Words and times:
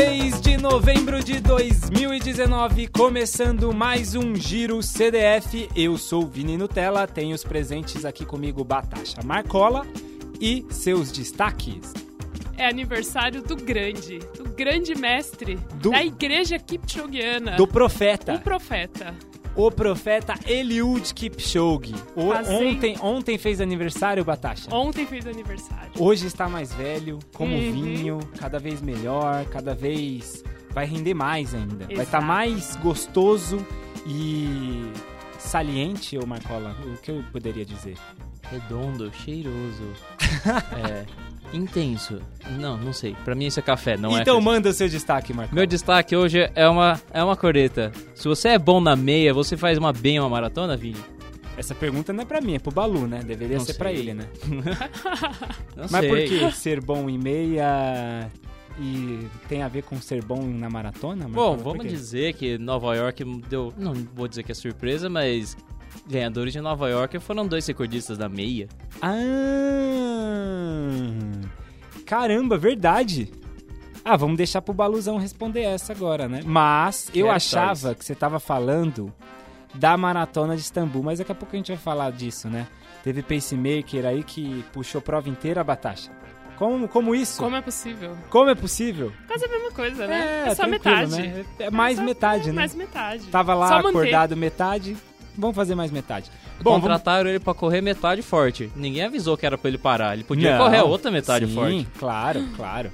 6 0.00 0.40
de 0.40 0.56
novembro 0.56 1.22
de 1.22 1.40
2019, 1.40 2.86
começando 2.86 3.70
mais 3.70 4.14
um 4.14 4.34
Giro 4.34 4.82
CDF. 4.82 5.68
Eu 5.76 5.98
sou 5.98 6.26
Vini 6.26 6.56
Nutella, 6.56 7.06
tenho 7.06 7.34
os 7.34 7.44
presentes 7.44 8.06
aqui 8.06 8.24
comigo 8.24 8.64
Batasha 8.64 9.20
Marcola 9.22 9.86
e 10.40 10.64
seus 10.70 11.12
destaques. 11.12 11.92
É 12.56 12.66
aniversário 12.66 13.42
do 13.42 13.54
grande, 13.54 14.20
do 14.38 14.44
grande 14.44 14.94
mestre 14.94 15.56
Do- 15.74 15.90
da 15.90 16.02
igreja 16.02 16.58
Kipchogiana. 16.58 17.56
Do 17.56 17.66
profeta, 17.68 18.36
O 18.36 18.40
profeta. 18.40 19.14
O 19.56 19.70
profeta 19.70 20.34
Eliud 20.46 21.12
Kipchoge. 21.14 21.94
O- 22.16 22.30
ontem, 22.52 22.96
ontem 23.00 23.36
fez 23.38 23.60
aniversário, 23.60 24.24
Batasha. 24.24 24.72
Ontem 24.74 25.06
fez 25.06 25.26
aniversário. 25.26 25.90
Hoje 25.98 26.26
está 26.26 26.48
mais 26.48 26.72
velho, 26.72 27.18
como 27.34 27.54
Uhum. 27.54 27.72
vinho, 27.72 28.18
cada 28.38 28.58
vez 28.58 28.80
melhor, 28.80 29.44
cada 29.46 29.74
vez 29.74 30.42
vai 30.70 30.86
render 30.86 31.14
mais 31.14 31.54
ainda. 31.54 31.86
Vai 31.86 32.04
estar 32.04 32.18
Exato. 32.18 32.24
mais 32.24 32.76
gostoso 32.76 33.64
e 34.06 34.90
saliente, 35.38 36.16
ô 36.18 36.26
Marcola, 36.26 36.76
o 36.86 36.96
que 36.98 37.10
eu 37.10 37.24
poderia 37.32 37.64
dizer? 37.64 37.96
Redondo, 38.50 39.10
cheiroso. 39.12 39.92
é. 40.88 41.04
Intenso. 41.52 42.20
Não, 42.58 42.76
não 42.76 42.92
sei. 42.92 43.16
Pra 43.24 43.34
mim 43.34 43.46
isso 43.46 43.58
é 43.58 43.62
café, 43.62 43.96
não 43.96 44.16
é. 44.16 44.20
então 44.22 44.40
manda 44.40 44.68
o 44.68 44.72
seu 44.72 44.88
destaque, 44.88 45.32
Marcola. 45.32 45.54
Meu 45.54 45.66
destaque 45.66 46.14
hoje 46.14 46.50
é 46.54 46.68
uma, 46.68 47.00
é 47.12 47.22
uma 47.22 47.36
coreta. 47.36 47.90
Se 48.14 48.28
você 48.28 48.50
é 48.50 48.58
bom 48.58 48.80
na 48.80 48.94
meia, 48.94 49.34
você 49.34 49.56
faz 49.56 49.76
uma 49.78 49.92
bem 49.92 50.18
uma 50.20 50.28
maratona, 50.28 50.76
Vini? 50.76 51.00
Essa 51.56 51.74
pergunta 51.74 52.12
não 52.12 52.22
é 52.22 52.24
pra 52.24 52.40
mim, 52.40 52.54
é 52.54 52.58
pro 52.58 52.70
Balu, 52.72 53.06
né? 53.06 53.20
Deveria 53.22 53.58
Não 53.58 53.64
ser 53.64 53.74
pra 53.74 53.90
sei. 53.90 53.98
ele, 53.98 54.14
né? 54.14 54.24
Mas 55.76 56.00
sei. 56.00 56.08
por 56.08 56.18
que 56.18 56.52
ser 56.56 56.80
bom 56.80 57.08
em 57.10 57.18
meia 57.18 58.30
e 58.78 59.26
tem 59.48 59.62
a 59.62 59.68
ver 59.68 59.82
com 59.82 60.00
ser 60.00 60.24
bom 60.24 60.42
na 60.42 60.70
maratona? 60.70 61.24
Bom, 61.28 61.28
Marcola? 61.50 61.56
Por 61.56 61.64
vamos 61.76 61.86
dizer 61.92 62.32
que 62.34 62.56
Nova 62.56 62.94
York 62.96 63.24
deu. 63.48 63.74
Não 63.76 63.92
vou 64.14 64.26
dizer 64.26 64.42
que 64.42 64.52
é 64.52 64.54
surpresa, 64.54 65.10
mas. 65.10 65.56
Ganhadores 66.08 66.52
de 66.52 66.60
Nova 66.60 66.88
York 66.88 67.18
foram 67.18 67.46
dois 67.46 67.66
recordistas 67.66 68.16
da 68.16 68.28
meia. 68.28 68.68
Ah! 69.02 69.99
Caramba, 72.10 72.58
verdade. 72.58 73.30
Ah, 74.04 74.16
vamos 74.16 74.36
deixar 74.36 74.60
pro 74.60 74.74
Baluzão 74.74 75.16
responder 75.16 75.60
essa 75.62 75.92
agora, 75.92 76.28
né? 76.28 76.40
Mas 76.44 77.06
eu 77.14 77.26
Quero 77.26 77.30
achava 77.30 77.94
que 77.94 78.04
você 78.04 78.16
tava 78.16 78.40
falando 78.40 79.12
da 79.72 79.96
maratona 79.96 80.56
de 80.56 80.62
Istambul, 80.62 81.04
mas 81.04 81.20
daqui 81.20 81.30
a 81.30 81.34
pouco 81.36 81.54
a 81.54 81.56
gente 81.56 81.68
vai 81.68 81.76
falar 81.80 82.10
disso, 82.10 82.48
né? 82.48 82.66
Teve 83.04 83.22
pacemaker 83.22 84.04
aí 84.04 84.24
que 84.24 84.64
puxou 84.72 85.00
prova 85.00 85.28
inteira 85.28 85.60
a 85.60 85.64
Batasha. 85.64 86.10
Como, 86.58 86.88
como 86.88 87.14
isso? 87.14 87.38
Como 87.40 87.54
é 87.54 87.62
possível? 87.62 88.16
Como 88.28 88.50
é 88.50 88.54
possível? 88.56 89.12
Quase 89.28 89.44
a 89.44 89.48
mesma 89.48 89.70
coisa, 89.70 90.06
né? 90.08 90.42
É, 90.48 90.54
só 90.56 90.66
tranquilo, 90.66 90.96
metade. 91.08 91.28
né? 91.28 91.44
É 91.60 91.70
mais 91.70 91.96
só- 91.96 92.02
metade, 92.02 92.42
é 92.42 92.52
né? 92.52 92.52
Mais 92.52 92.74
metade. 92.74 93.26
Tava 93.28 93.54
lá 93.54 93.68
Só 93.68 93.88
acordado 93.88 94.36
metade, 94.36 94.96
vamos 95.36 95.56
fazer 95.56 95.74
mais 95.74 95.90
metade. 95.90 96.30
Bom, 96.58 96.70
vamos... 96.72 96.80
Contrataram 96.82 97.28
ele 97.30 97.40
pra 97.40 97.54
correr 97.54 97.80
metade 97.80 98.22
forte. 98.22 98.70
Ninguém 98.76 99.02
avisou 99.04 99.36
que 99.36 99.46
era 99.46 99.56
pra 99.58 99.68
ele 99.68 99.78
parar. 99.78 100.14
Ele 100.14 100.24
podia 100.24 100.56
Não. 100.56 100.64
correr 100.64 100.78
a 100.78 100.84
outra 100.84 101.10
metade 101.10 101.46
Sim, 101.46 101.54
forte. 101.54 101.88
claro, 101.98 102.44
claro. 102.56 102.90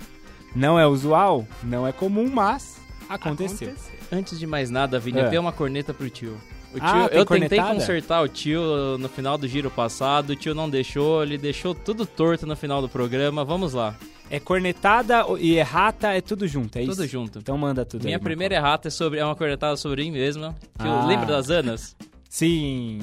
Não 0.54 0.78
é 0.78 0.86
usual, 0.86 1.46
não 1.62 1.86
é 1.86 1.92
comum, 1.92 2.30
mas 2.32 2.78
aconteceu. 3.08 3.74
Antes 4.10 4.38
de 4.38 4.46
mais 4.46 4.70
nada, 4.70 4.98
Vini, 4.98 5.18
É. 5.20 5.38
uma 5.40 5.52
corneta 5.52 5.92
pro 5.92 6.08
tio. 6.08 6.36
O 6.72 6.78
tio 6.78 6.82
Ah, 6.88 7.08
eu 7.10 7.24
tentei 7.24 7.58
cornetada? 7.58 7.74
consertar 7.74 8.22
o 8.22 8.28
tio 8.28 8.60
no 8.98 9.08
final 9.08 9.36
do 9.38 9.46
giro 9.48 9.70
passado, 9.70 10.30
o 10.30 10.36
tio 10.36 10.54
não 10.54 10.68
deixou, 10.68 11.22
ele 11.22 11.38
deixou 11.38 11.74
tudo 11.74 12.04
torto 12.04 12.46
no 12.46 12.54
final 12.56 12.80
do 12.82 12.88
programa. 12.88 13.44
Vamos 13.44 13.72
lá, 13.72 13.94
É 14.28 14.40
cornetada 14.40 15.24
e 15.38 15.54
errata, 15.56 16.08
é 16.12 16.20
tudo 16.20 16.48
junto, 16.48 16.76
é 16.76 16.82
isso? 16.82 16.90
tudo 16.96 17.06
junto. 17.06 17.38
Então 17.38 17.56
manda 17.56 17.84
tudo 17.84 18.04
Minha 18.04 18.16
aí, 18.16 18.22
primeira 18.22 18.56
errata 18.56 18.88
é 18.88 18.90
sobre 18.90 19.20
é 19.20 19.24
uma 19.24 19.36
cornetada 19.36 19.76
sobre 19.76 20.02
mim 20.02 20.10
mesma, 20.10 20.54
que 20.78 20.86
Ah. 20.86 21.02
eu 21.02 21.06
lembro 21.06 21.26
das 21.26 21.48
Anas. 21.48 21.94
Sim. 22.28 23.00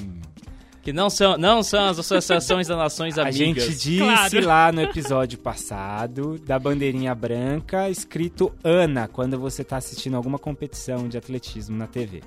que 0.82 0.92
não 0.92 1.10
são, 1.10 1.38
não 1.38 1.64
são 1.64 1.86
as 1.86 1.98
associações 1.98 2.68
das 2.68 2.78
nações 2.78 3.18
A 3.18 3.22
amigas. 3.22 3.36
gente 3.38 3.70
disse 3.70 3.98
Claro. 4.00 4.46
lá 4.46 4.70
no 4.72 4.82
episódio 4.82 5.40
passado 5.40 6.38
da 6.40 6.60
bandeirinha 6.60 7.16
branca 7.16 7.90
escrito 7.90 8.52
Ana 8.64 9.08
quando 9.08 9.40
você 9.40 9.64
tá 9.64 9.78
assistindo 9.78 10.16
alguma 10.18 10.38
competição 10.38 11.08
de 11.08 11.18
atletismo 11.18 11.78
na 11.78 11.88
TV. 11.88 12.22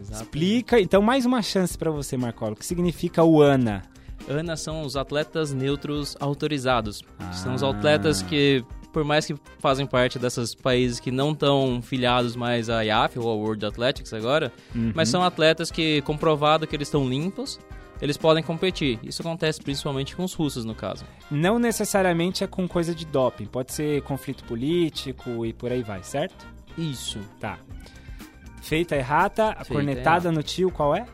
Exato. 0.00 0.22
Explica, 0.22 0.80
então 0.80 1.02
mais 1.02 1.26
uma 1.26 1.42
chance 1.42 1.76
pra 1.76 1.90
você, 1.90 2.16
Marcola. 2.16 2.52
O 2.52 2.56
que 2.56 2.64
significa 2.66 3.24
o 3.24 3.42
Ana? 3.42 3.82
Ana 4.28 4.56
são 4.56 4.82
os 4.82 4.96
atletas 4.96 5.52
neutros 5.52 6.16
autorizados. 6.20 7.02
São 7.32 7.54
os 7.54 7.62
Ah. 7.64 7.70
atletas 7.70 8.22
que, 8.22 8.64
por 8.96 9.04
mais 9.04 9.26
que 9.26 9.34
fazem 9.58 9.84
parte 9.86 10.18
desses 10.18 10.54
países 10.54 10.98
que 10.98 11.10
não 11.10 11.32
estão 11.32 11.82
filiados 11.82 12.34
mais 12.34 12.70
à 12.70 12.80
IAF 12.82 13.18
ou 13.18 13.28
ao 13.28 13.38
World 13.38 13.66
Athletics 13.66 14.10
agora, 14.14 14.50
Uhum. 14.74 14.90
mas 14.94 15.10
são 15.10 15.22
atletas 15.22 15.70
que, 15.70 16.00
comprovado 16.00 16.66
que 16.66 16.74
eles 16.74 16.88
estão 16.88 17.06
limpos, 17.06 17.60
eles 18.00 18.16
podem 18.16 18.42
competir. 18.42 18.98
Isso 19.02 19.20
acontece 19.20 19.60
principalmente 19.60 20.16
com 20.16 20.24
os 20.24 20.32
russos, 20.32 20.64
no 20.64 20.74
caso. 20.74 21.04
Não 21.30 21.58
necessariamente 21.58 22.42
é 22.42 22.46
com 22.46 22.66
coisa 22.66 22.94
de 22.94 23.04
doping, 23.04 23.44
pode 23.44 23.70
ser 23.74 24.00
conflito 24.00 24.44
político 24.44 25.44
e 25.44 25.52
por 25.52 25.70
aí 25.70 25.82
vai, 25.82 26.02
certo? 26.02 26.46
Isso. 26.78 27.18
Tá. 27.38 27.58
Feita 28.62 28.96
errata, 28.96 29.50
a 29.50 29.56
Feita 29.56 29.74
cornetada 29.74 30.32
no 30.32 30.42
tio, 30.42 30.70
qual 30.70 30.96
é? 30.96 31.04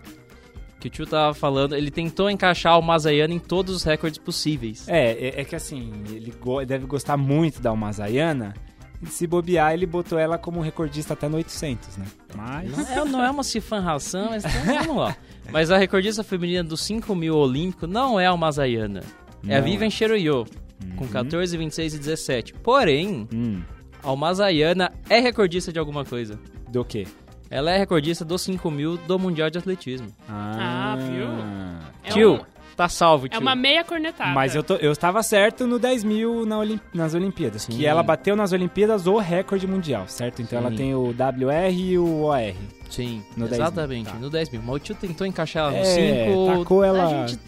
Que 0.82 0.88
o 0.88 0.90
tio 0.90 1.06
tava 1.06 1.32
falando, 1.32 1.76
ele 1.76 1.92
tentou 1.92 2.28
encaixar 2.28 2.76
o 2.76 2.82
Mazayana 2.82 3.32
em 3.32 3.38
todos 3.38 3.72
os 3.76 3.84
recordes 3.84 4.18
possíveis. 4.18 4.88
É, 4.88 5.12
é, 5.12 5.40
é 5.42 5.44
que 5.44 5.54
assim, 5.54 5.92
ele 6.10 6.32
go- 6.40 6.64
deve 6.64 6.86
gostar 6.86 7.16
muito 7.16 7.62
da 7.62 7.70
Almazaiana. 7.70 8.52
E 9.00 9.06
se 9.06 9.26
bobear, 9.28 9.72
ele 9.72 9.86
botou 9.86 10.18
ela 10.18 10.36
como 10.38 10.60
recordista 10.60 11.12
até 11.14 11.28
no 11.28 11.36
800, 11.36 11.96
né? 11.98 12.04
Mas. 12.36 12.70
Não 12.76 12.80
é, 12.84 13.04
não 13.04 13.24
é 13.24 13.30
uma 13.30 13.44
cifanração, 13.44 14.30
mas 14.30 14.44
então, 14.44 14.84
vamos 14.84 14.96
lá. 14.96 15.16
Mas 15.52 15.70
a 15.70 15.78
recordista 15.78 16.24
feminina 16.24 16.64
dos 16.64 16.80
5 16.82 17.14
mil 17.14 17.36
olímpico 17.36 17.86
não 17.86 18.18
é 18.18 18.26
a 18.26 18.36
Mazayana. 18.36 19.02
É 19.46 19.56
a. 19.58 19.60
Vivian 19.60 19.88
Cheruiyot, 19.90 20.50
com 20.96 21.06
14, 21.06 21.56
26 21.56 21.94
e 21.94 21.98
17. 21.98 22.54
Porém, 22.54 23.28
Hum, 23.32 23.62
a 24.02 24.08
Almazayana 24.08 24.90
é 25.08 25.20
recordista 25.20 25.72
de 25.72 25.78
alguma 25.78 26.04
coisa. 26.04 26.38
do 26.70 26.84
quê? 26.84 27.06
Ela 27.52 27.70
é 27.72 27.76
recordista 27.78 28.24
dos 28.24 28.40
5 28.42 28.70
mil 28.70 28.96
do 28.96 29.18
Mundial 29.18 29.50
de 29.50 29.58
Atletismo. 29.58 30.08
Ah, 30.28 30.96
viu? 30.98 31.26
É 32.02 32.08
tio, 32.10 32.34
um- 32.36 32.40
tá 32.74 32.88
salvo, 32.88 33.28
tio. 33.28 33.36
É 33.36 33.38
uma 33.38 33.54
meia 33.54 33.84
cornetada. 33.84 34.30
Mas 34.32 34.54
eu, 34.54 34.62
tô, 34.62 34.76
eu 34.76 34.90
estava 34.90 35.22
certo 35.22 35.66
no 35.66 35.78
10 35.78 36.02
mil 36.02 36.46
na 36.46 36.58
Olim- 36.58 36.80
nas 36.94 37.12
Olimpíadas. 37.14 37.62
Sim. 37.62 37.72
Que 37.76 37.84
ela 37.86 38.02
bateu 38.02 38.34
nas 38.34 38.52
Olimpíadas 38.52 39.06
o 39.06 39.18
recorde 39.18 39.66
mundial, 39.66 40.08
certo? 40.08 40.40
Então 40.40 40.58
ela 40.58 40.70
Sim. 40.70 40.76
tem 40.76 40.94
o 40.94 41.08
WR 41.12 41.70
e 41.74 41.98
o 41.98 42.22
OR. 42.22 42.54
Sim, 42.88 43.22
No 43.36 43.46
10 43.46 43.50
mil, 43.58 43.66
exatamente, 43.66 44.10
tá. 44.10 44.18
no 44.18 44.30
10 44.30 44.48
mil. 44.50 44.62
Mas 44.64 44.74
o 44.76 44.78
tio 44.78 44.94
tentou 44.94 45.26
encaixar 45.26 45.64
ela 45.64 45.72
no 45.72 45.78
É, 45.78 45.84
5. 45.84 46.58
tacou 46.58 46.82
ela- 46.84 47.04
A 47.24 47.26
gente... 47.26 47.38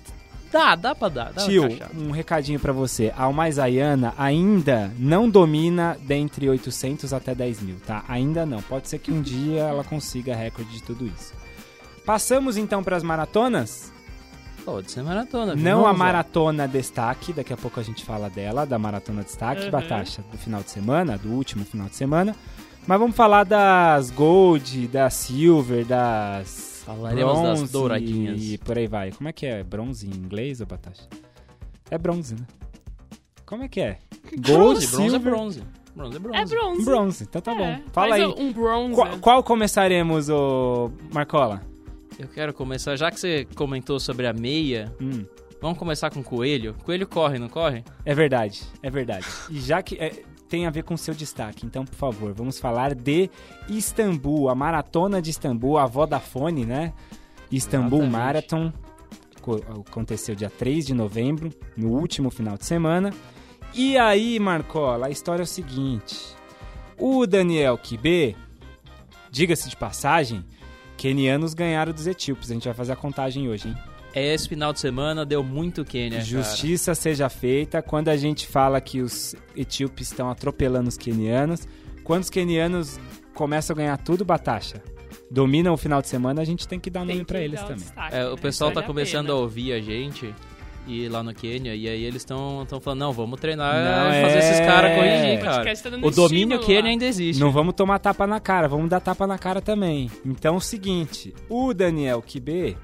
Dá, 0.54 0.76
dá 0.76 0.94
pra 0.94 1.09
dar. 1.09 1.32
Dá 1.32 1.44
Tio, 1.44 1.65
um 1.97 2.12
recadinho 2.12 2.60
pra 2.60 2.72
você. 2.72 3.12
A 3.16 3.25
Almazaiana 3.25 4.15
ainda 4.16 4.92
não 4.97 5.28
domina 5.28 5.97
dentre 6.03 6.48
800 6.48 7.12
até 7.12 7.34
10 7.34 7.60
mil, 7.60 7.76
tá? 7.84 8.04
Ainda 8.06 8.47
não. 8.47 8.62
Pode 8.62 8.88
ser 8.88 9.00
que 9.00 9.10
um 9.10 9.20
dia 9.20 9.62
ela 9.62 9.82
consiga 9.82 10.32
recorde 10.37 10.70
de 10.70 10.81
tudo 10.82 11.04
isso. 11.06 11.34
Passamos 12.06 12.56
então 12.56 12.84
pras 12.84 13.03
maratonas? 13.03 13.92
Pode 14.65 14.92
ser 14.92 15.03
maratona. 15.03 15.56
Não 15.56 15.81
a 15.81 15.82
Vamos 15.87 15.98
lá. 15.98 16.04
maratona 16.06 16.69
destaque, 16.69 17.32
daqui 17.32 17.53
a 17.53 17.56
pouco 17.56 17.81
a 17.81 17.82
gente 17.82 18.04
fala 18.04 18.31
dela, 18.31 18.65
da 18.65 18.78
maratona 18.78 19.22
destaque, 19.25 19.65
Uhum. 19.65 19.71
Batasha, 19.72 20.22
do 20.31 20.38
final 20.38 20.62
de 20.62 20.71
semana, 20.71 21.19
do 21.19 21.31
último 21.31 21.65
final 21.65 21.88
de 21.88 21.97
semana. 21.97 22.34
Mas 22.86 22.98
vamos 23.00 23.16
falar 23.16 23.44
das 23.44 24.10
Gold, 24.10 24.86
das 24.86 25.15
Silver, 25.15 25.84
das. 25.84 26.73
Falaremos 26.84 27.33
das 27.34 27.43
bronze 27.59 27.72
douradinhas. 27.72 28.43
E 28.43 28.59
por 28.59 28.77
aí 28.78 28.87
vai. 28.87 29.11
Como 29.12 29.28
é 29.28 29.33
que 29.33 29.47
é? 29.47 29.62
Bronze 29.62 30.06
em 30.06 30.11
inglês, 30.11 30.61
ou 30.61 30.67
Batasha? 30.67 31.09
É 31.91 31.97
bronze, 31.99 32.34
né? 32.34 32.47
Como 33.47 33.62
é 33.62 33.69
que 33.69 33.81
é? 33.81 33.99
Bronze, 34.39 34.53
bronze 34.53 34.84
é 34.84 34.89
silver, 34.89 35.21
bronze. 35.21 35.63
Bronze 35.95 36.16
é 36.16 36.19
bronze. 36.19 36.39
É 36.39 36.45
bronze. 36.45 36.84
Bronze, 36.84 37.25
então 37.25 37.41
tá 37.42 37.53
É, 37.53 37.57
bom. 37.77 37.83
Fala 37.92 38.09
faz 38.10 38.22
aí. 38.22 38.27
Um 38.27 38.53
bronze. 38.53 38.95
Qual, 38.95 39.19
qual 39.19 39.42
começaremos, 39.45 40.28
ô 40.28 40.91
Marcola? 41.13 41.63
Eu 42.19 42.28
quero 42.28 42.53
começar, 42.53 42.97
já 42.97 43.10
que 43.10 43.19
você 43.21 43.47
comentou 43.54 43.98
sobre 44.01 44.27
a 44.27 44.33
meia, 44.33 44.92
Hum, 45.01 45.25
vamos 45.60 45.78
começar 45.78 46.10
com 46.10 46.21
o 46.21 46.25
coelho. 46.25 46.75
Coelho 46.84 47.07
corre, 47.07 47.39
não 47.39 47.48
corre? 47.48 47.83
é 48.04 48.15
verdade, 48.15 48.63
é 48.83 48.91
verdade. 48.91 49.27
E 49.51 49.60
já 49.60 49.83
que 49.83 49.97
é, 49.97 50.22
tem 50.54 50.66
a 50.66 50.71
ver 50.71 50.84
com 50.84 50.97
seu 50.97 51.12
destaque, 51.15 51.66
então, 51.66 51.84
por 51.84 51.97
favor, 51.97 52.33
vamos 52.33 52.60
falar 52.60 52.95
de 52.95 53.28
Istambul, 53.68 54.48
a 54.48 54.54
maratona 54.54 55.21
de 55.21 55.30
Istambul, 55.30 55.77
a 55.78 55.84
Vodafone, 55.86 56.65
né? 56.65 56.92
Istambul 57.51 58.03
Exatamente. 58.04 58.12
Marathon. 58.12 58.72
Co- 59.41 59.60
Aconteceu 59.89 60.36
dia 60.36 60.48
3 60.48 60.86
de 60.86 60.95
novembro, 60.95 61.51
no 61.77 61.89
último 61.89 62.30
final 62.30 62.56
de 62.56 62.65
semana. 62.65 63.12
E 63.74 63.98
aí, 63.98 64.39
Marcola, 64.39 65.09
a 65.09 65.10
história 65.10 65.42
é 65.42 65.45
o 65.45 65.47
seguinte. 65.47 66.16
O 66.97 67.27
Daniel 67.27 67.77
Kibe, 67.77 68.36
diga-se 69.33 69.68
de 69.68 69.77
passagem, 69.77 70.45
kenianos 70.97 71.53
ganharam 71.53 71.92
dos 71.92 72.06
etíopes. 72.06 72.48
A 72.48 72.54
gente 72.54 72.65
vai 72.66 72.74
fazer 72.74 72.92
a 72.92 72.97
contagem 72.97 73.48
hoje, 73.48 73.66
hein? 73.71 73.77
Esse 74.15 74.49
final 74.49 74.72
de 74.72 74.81
semana 74.81 75.25
deu 75.25 75.43
muito 75.43 75.84
Quênia, 75.84 76.19
cara. 76.19 76.25
Justiça 76.25 76.95
seja 76.95 77.28
feita 77.28 77.83
quando 77.83 78.09
a 78.09 78.16
gente 78.16 78.47
fala 78.47 78.81
que 78.81 79.01
os 79.01 79.34
etíopes 79.57 80.09
estão 80.11 80.31
atropelando 80.31 80.89
os 80.89 80.97
quenianos. 80.97 81.66
Quando 82.05 82.22
os 82.22 82.31
kenianos 82.31 82.99
começam 83.34 83.75
a 83.75 83.77
ganhar 83.77 83.97
tudo, 83.99 84.25
Batasha, 84.25 84.83
dominam 85.31 85.72
o 85.75 85.77
final 85.77 86.01
de 86.01 86.09
semana, 86.09 86.41
a 86.43 86.45
gente 86.45 86.69
tem 86.69 86.78
que 86.78 86.91
dar 86.91 87.01
Tem 87.05 87.15
nome 87.16 87.25
pra 87.25 87.41
eles 87.41 87.61
também. 87.61 87.77
destaque, 87.77 88.15
É, 88.15 88.19
né? 88.21 88.28
o 88.28 88.37
pessoal 88.37 88.71
Vale 88.71 88.81
tá 88.83 88.87
começando 88.87 89.27
a 89.27 89.33
pena. 89.33 89.39
ouvir 89.41 89.72
a 89.72 89.81
gente 89.81 90.33
e 90.87 91.09
lá 91.09 91.22
no 91.22 91.33
Quênia, 91.34 91.75
e 91.75 91.89
aí 91.89 92.05
eles 92.05 92.21
estão 92.21 92.66
falando, 92.83 93.01
não, 93.01 93.13
vamos 93.13 93.41
treinar 93.41 93.75
Não, 93.75 94.11
e 94.13 94.22
fazer 94.22 94.37
é. 94.37 94.39
esses 94.39 94.61
caras 94.61 94.95
corrigir, 94.95 95.39
O 95.39 95.43
cara. 95.43 95.75
tá 96.01 96.07
O 96.07 96.11
domínio 96.11 96.61
Quênia 96.61 96.91
ainda 96.91 97.07
existe. 97.07 97.41
Não 97.41 97.51
vamos 97.51 97.72
tomar 97.75 97.99
tapa 97.99 98.27
na 98.27 98.39
cara, 98.39 98.69
vamos 98.69 98.91
dar 98.91 99.01
tapa 99.01 99.27
na 99.27 99.39
cara 99.39 99.63
também. 99.63 100.11
Então 100.27 100.55
é 100.55 100.59
o 100.59 100.61
seguinte, 100.61 101.34
o 101.49 101.72
Daniel 101.72 102.21
Kibê 102.21 102.77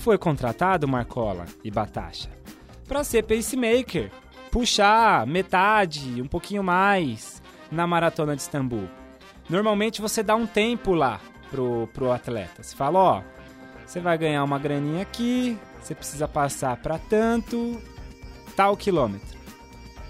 foi 0.00 0.16
contratado, 0.16 0.88
Marcola 0.88 1.44
e 1.62 1.70
Batasha, 1.70 2.30
pra 2.88 3.04
ser 3.04 3.22
pacemaker, 3.22 4.10
puxar 4.50 5.26
metade, 5.26 6.20
um 6.20 6.26
pouquinho 6.26 6.64
mais 6.64 7.42
na 7.70 7.86
maratona 7.86 8.34
de 8.34 8.42
Istambul. 8.42 8.88
Normalmente 9.48 10.00
você 10.00 10.22
dá 10.22 10.34
um 10.34 10.46
tempo 10.46 10.94
lá 10.94 11.20
pro, 11.50 11.86
pro 11.92 12.10
atleta. 12.10 12.62
Você 12.62 12.74
fala, 12.74 12.98
ó, 12.98 13.22
você 13.84 14.00
vai 14.00 14.16
ganhar 14.16 14.42
uma 14.42 14.58
graninha 14.58 15.02
aqui, 15.02 15.58
você 15.80 15.94
precisa 15.94 16.26
passar 16.26 16.76
pra 16.78 16.98
tanto, 16.98 17.80
tal 18.56 18.76
quilômetro. 18.76 19.38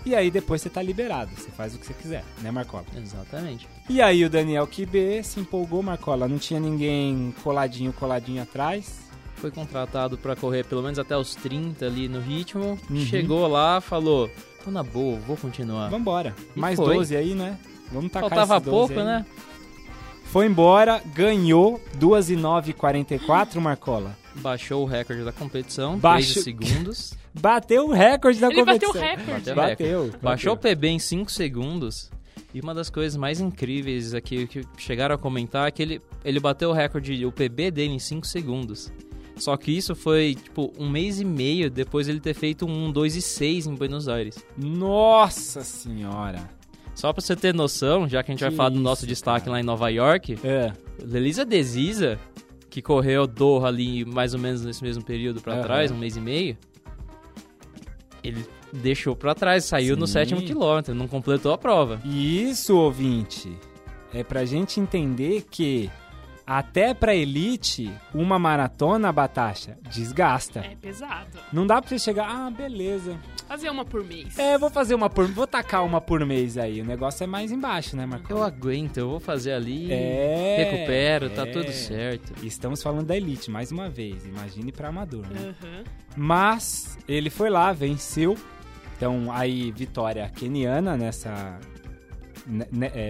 E 0.07 0.15
aí 0.15 0.31
depois 0.31 0.63
você 0.63 0.71
tá 0.71 0.81
liberado, 0.81 1.31
você 1.35 1.51
faz 1.51 1.75
o 1.75 1.79
que 1.79 1.87
você 1.87 1.95
quiser, 1.95 2.25
né, 2.41 2.51
Marcola? 2.51 2.87
Exatamente. 2.97 3.69
E 3.89 4.01
aí 4.01 4.25
o 4.25 4.31
Daniel 4.31 4.67
Kibê 4.67 5.23
se 5.23 5.41
empolgou, 5.41 5.83
Marcola. 5.83 6.29
Não 6.29 6.39
tinha 6.39 6.61
ninguém 6.61 7.35
coladinho, 7.43 7.93
coladinho 7.93 8.43
atrás. 8.43 9.10
Foi 9.41 9.51
contratado 9.51 10.19
pra 10.19 10.37
correr 10.37 10.65
pelo 10.65 10.83
menos 10.83 10.99
até 10.99 11.17
os 11.17 11.35
30 11.35 11.87
ali 11.87 12.09
no 12.09 12.21
ritmo. 12.21 12.79
Uhum. 12.91 13.01
Chegou 13.07 13.47
lá, 13.49 13.81
falou, 13.81 14.31
tô 14.65 14.71
na 14.71 14.83
boa, 14.83 15.19
vou 15.21 15.37
continuar. 15.37 15.89
Vambora. 15.89 16.35
E 16.55 16.61
Mais 16.61 16.77
foi. 16.77 16.95
12 16.97 17.17
aí, 17.17 17.35
né? 17.35 17.59
Vamos 17.91 18.13
tacar 18.13 18.29
Faltava 18.29 18.57
esses 18.57 18.65
12 18.69 18.77
pouco, 18.95 19.01
aí. 19.01 19.07
né? 19.07 19.27
Foi 20.25 20.47
embora, 20.47 21.03
ganhou 21.15 21.81
2 21.97 22.31
e 22.31 22.37
9 22.37 22.73
44, 22.73 23.61
Marcola. 23.61 24.17
Baixou 24.37 24.83
o 24.85 24.87
recorde 24.87 25.25
da 25.25 25.33
competição, 25.33 25.99
Baixo- 25.99 26.35
13 26.35 26.43
segundos. 26.45 27.15
Bateu 27.35 27.87
o 27.89 27.93
recorde 27.93 28.39
da 28.41 28.49
Ele 28.49 28.65
bateu 28.65 28.89
competição. 28.93 29.03
o 29.03 29.17
recorde. 29.17 29.55
Bateu 29.55 30.01
o 30.01 30.07
Bateu. 30.09 30.21
Baixou 30.23 30.53
o 30.53 30.57
bateu. 30.57 30.71
PB 30.77 30.89
em 30.89 30.99
5 30.99 31.31
segundos. 31.33 32.11
E 32.53 32.61
uma 32.61 32.75
das 32.75 32.91
coisas 32.91 33.17
mais 33.17 33.41
incríveis 33.41 34.13
aqui 34.15 34.47
que 34.47 34.65
chegaram 34.77 35.15
a 35.15 35.19
comentar 35.19 35.69
é 35.69 35.71
que 35.71 35.81
ele, 35.83 36.01
ele 36.25 36.39
bateu 36.41 36.71
o 36.71 36.73
recorde, 36.73 37.25
o 37.25 37.31
PB 37.33 37.71
dele 37.71 37.95
em 37.95 37.99
5 37.99 38.27
segundos. 38.27 38.93
Só 39.41 39.57
que 39.57 39.73
isso 39.77 39.95
foi, 39.95 40.35
tipo, 40.35 40.73
um 40.79 40.89
mês 40.89 41.19
e 41.19 41.25
meio 41.25 41.71
depois 41.71 42.07
ele 42.09 42.21
ter 42.21 42.35
feito 42.35 42.67
um 42.67 42.93
2 42.93 43.17
e 43.17 43.23
6 43.23 43.67
em 43.67 43.75
Buenos 43.75 44.07
Aires. 44.07 44.45
Nossa 44.57 45.63
senhora. 45.65 46.49
Só 46.95 47.13
pra 47.13 47.23
você 47.23 47.35
ter 47.35 47.55
noção, 47.55 48.07
já 48.07 48.23
que 48.23 48.31
a 48.31 48.35
gente 48.35 48.43
vai 48.43 48.51
Que 48.51 48.57
falar 48.57 48.69
do 48.69 48.75
isso, 48.75 48.83
nosso 48.85 49.07
destaque 49.07 49.47
cara. 49.47 49.53
lá 49.53 49.61
em 49.61 49.63
Nova 49.65 49.89
York, 49.89 50.39
É. 50.45 50.73
Lelisa 51.03 51.45
Desisa, 51.47 52.19
que 52.69 52.83
correu 52.83 53.27
Doha 53.27 53.69
ali 53.69 54.05
mais 54.05 54.35
ou 54.35 54.41
menos 54.41 54.63
nesse 54.63 54.83
mesmo 54.83 55.03
período 55.03 55.41
pra 55.41 55.55
Aham. 55.55 55.63
trás, 55.63 55.91
um 55.91 55.97
mês 55.97 56.17
e 56.17 56.21
meio, 56.21 56.59
ele 58.23 58.45
deixou 58.73 59.17
pra 59.17 59.35
trás, 59.35 59.65
saiu 59.65 59.97
no 59.97 60.07
Sim. 60.07 60.13
sétimo 60.13 60.43
quilômetro, 60.43 60.95
não 60.95 61.09
completou 61.09 61.53
a 61.53 61.59
prova. 61.59 62.01
E 62.05 62.51
isso, 62.51 62.77
ouvinte, 62.77 63.51
é 64.13 64.23
pra 64.23 64.45
gente 64.45 64.79
entender 64.79 65.45
que 65.51 65.91
até 66.53 66.93
pra 66.93 67.15
elite, 67.15 67.93
uma 68.13 68.37
maratona, 68.37 69.13
Batasha, 69.13 69.79
desgasta. 69.89 70.59
É 70.59 70.75
pesado. 70.75 71.39
Não 71.53 71.65
dá 71.65 71.81
pra 71.81 71.89
você 71.89 71.97
chegar, 71.97 72.27
ah, 72.29 72.51
beleza. 72.51 73.17
Fazer 73.47 73.71
uma 73.71 73.85
por 73.85 74.03
mês. 74.05 74.37
É, 74.37 74.59
vou 74.59 74.69
fazer 74.69 74.97
uma 74.97 75.09
por, 75.09 75.29
vou 75.29 75.47
tacar 75.47 75.85
uma 75.85 76.01
por 76.01 76.27
mês 76.27 76.59
aí. 76.59 76.81
O 76.81 76.85
negócio 76.85 77.23
é 77.23 77.27
mais 77.29 77.53
embaixo, 77.53 77.97
né, 77.97 78.05
Marco? 78.05 78.33
Eu 78.33 78.43
aguento, 78.43 78.97
eu 78.97 79.09
vou 79.11 79.21
fazer 79.21 79.53
ali, 79.53 79.93
É, 79.93 80.57
recupero, 80.59 81.31
tá 81.31 81.43
é. 81.43 81.53
tudo 81.53 81.71
certo. 81.71 82.45
Estamos 82.45 82.83
falando 82.83 83.07
da 83.07 83.17
elite 83.17 83.49
mais 83.49 83.71
uma 83.71 83.89
vez. 83.89 84.27
Imagine 84.27 84.73
pra 84.73 84.89
amador, 84.89 85.25
né? 85.29 85.55
Aham. 85.63 85.85
Mas 86.17 86.99
ele 87.07 87.31
foi 87.31 87.49
lá, 87.49 87.73
venceu. 87.73 88.37
Então 88.97 89.31
aí 89.33 89.71
vitória 89.71 90.29
keniana 90.29 90.97
nessa 90.97 91.59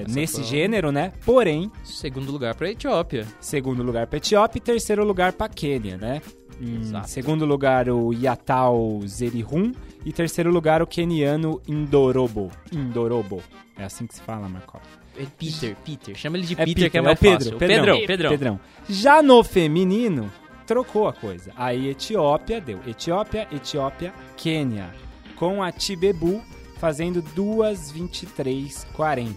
nesse 0.06 0.34
prova. 0.34 0.48
gênero, 0.48 0.92
né? 0.92 1.12
Porém, 1.24 1.70
Segundo 1.82 2.30
lugar 2.30 2.54
pra 2.54 2.70
Etiópia. 2.70 3.26
segundo 3.40 3.82
lugar 3.82 4.06
para 4.06 4.18
Etiópia 4.18 4.58
e 4.58 4.60
terceiro 4.60 5.04
lugar 5.04 5.32
para 5.32 5.48
Quênia, 5.48 5.96
né? 5.96 6.20
Em 6.60 6.80
Exato. 6.82 7.08
segundo 7.08 7.46
lugar 7.46 7.88
o 7.88 8.12
Yatal 8.12 9.00
Zerihun 9.06 9.72
e 10.04 10.12
terceiro 10.12 10.50
lugar 10.52 10.82
o 10.82 10.86
queniano 10.86 11.60
Indorobo. 11.66 12.50
Indorobo. 12.70 13.42
É 13.78 13.84
assim 13.84 14.06
que 14.06 14.14
se 14.14 14.20
fala, 14.20 14.46
Marco. 14.48 14.78
É 15.16 15.24
Peter, 15.38 15.74
Peter. 15.84 16.14
Chama 16.14 16.36
ele 16.36 16.46
de 16.46 16.52
É 16.52 16.64
Peter, 16.64 16.90
que 16.90 16.98
é 16.98 17.00
Peter, 17.00 17.02
mais 17.02 17.16
é 17.16 17.18
o 17.18 17.22
Pedro, 17.22 17.44
fácil. 17.44 17.58
Pedrão, 17.58 18.06
Pedrão. 18.06 18.30
Pedrão. 18.30 18.60
Já 18.88 19.22
no 19.22 19.42
feminino, 19.42 20.30
trocou 20.66 21.08
a 21.08 21.12
coisa. 21.14 21.50
Aí 21.56 21.88
Etiópia 21.88 22.60
deu. 22.60 22.78
Etiópia, 22.86 23.48
Etiópia, 23.50 24.12
Quênia. 24.36 24.90
Com 25.36 25.62
a 25.62 25.72
Tibebu 25.72 26.42
fazendo 26.80 27.22
2:23:40. 27.22 29.36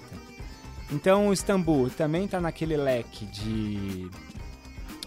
Então 0.92 1.28
o 1.28 1.34
Istambul 1.34 1.90
também 1.90 2.28
tá 2.28 2.40
naquele 2.40 2.78
leque 2.78 3.26
de 3.26 4.10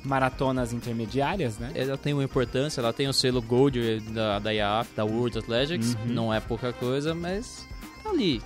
maratonas 0.04 0.72
intermediárias, 0.72 1.58
né? 1.58 1.72
Ela 1.74 1.96
tem 1.96 2.12
uma 2.12 2.22
importância, 2.22 2.80
ela 2.80 2.92
tem 2.92 3.08
o 3.08 3.12
selo 3.12 3.42
Gold 3.42 4.00
da, 4.12 4.38
da 4.38 4.52
IAAF, 4.52 4.94
da 4.94 5.04
World 5.04 5.38
Athletics. 5.38 5.94
Uhum. 5.94 6.06
Não 6.06 6.32
é 6.32 6.38
pouca 6.40 6.72
coisa, 6.72 7.14
mas 7.14 7.66
tá 8.02 8.10
ali. 8.10 8.40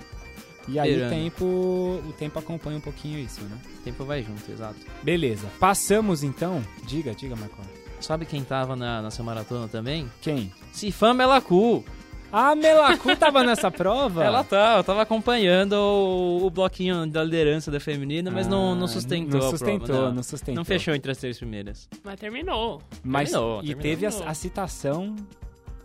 E 0.67 0.79
aí 0.79 1.03
o 1.03 1.09
tempo, 1.09 1.45
o 1.45 2.13
tempo 2.17 2.39
acompanha 2.39 2.77
um 2.77 2.81
pouquinho 2.81 3.19
isso, 3.19 3.41
né? 3.41 3.57
O 3.79 3.83
tempo 3.83 4.05
vai 4.05 4.23
junto, 4.23 4.51
exato. 4.51 4.79
Beleza. 5.03 5.47
Passamos 5.59 6.23
então. 6.23 6.63
Diga, 6.83 7.13
diga, 7.13 7.35
Marco. 7.35 7.61
Sabe 7.99 8.25
quem 8.25 8.43
tava 8.43 8.75
na, 8.75 9.01
nessa 9.01 9.23
maratona 9.23 9.67
também? 9.67 10.09
Quem? 10.21 10.51
Sifan 10.71 11.13
Melacu. 11.13 11.83
A 12.31 12.55
Melacu 12.55 13.15
tava 13.17 13.43
nessa 13.43 13.69
prova? 13.69 14.23
Ela 14.23 14.43
tá, 14.43 14.77
eu 14.77 14.83
tava 14.83 15.01
acompanhando 15.01 15.73
o, 15.73 16.45
o 16.45 16.49
bloquinho 16.49 17.05
da 17.05 17.23
liderança 17.23 17.69
da 17.69 17.79
feminina, 17.79 18.31
mas 18.31 18.47
não, 18.47 18.73
não 18.73 18.85
Ah, 18.85 18.87
sustentou 18.87 19.39
Não 19.39 19.47
a 19.47 19.49
sustentou, 19.49 19.85
prova, 19.87 20.07
não. 20.07 20.13
não 20.15 20.23
sustentou. 20.23 20.55
Não 20.55 20.65
fechou 20.65 20.93
entre 20.95 21.11
as 21.11 21.17
três 21.17 21.37
primeiras. 21.37 21.89
Mas 22.03 22.19
terminou. 22.19 22.81
Mas 23.03 23.31
Terminou, 23.31 23.59
e 23.63 23.67
terminou. 23.67 23.81
teve 23.81 24.05
a, 24.05 24.09
a 24.29 24.33
citação 24.33 25.15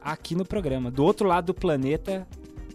aqui 0.00 0.34
no 0.36 0.44
programa. 0.44 0.90
Do 0.90 1.02
outro 1.04 1.26
lado 1.26 1.46
do 1.46 1.54
planeta, 1.54 2.24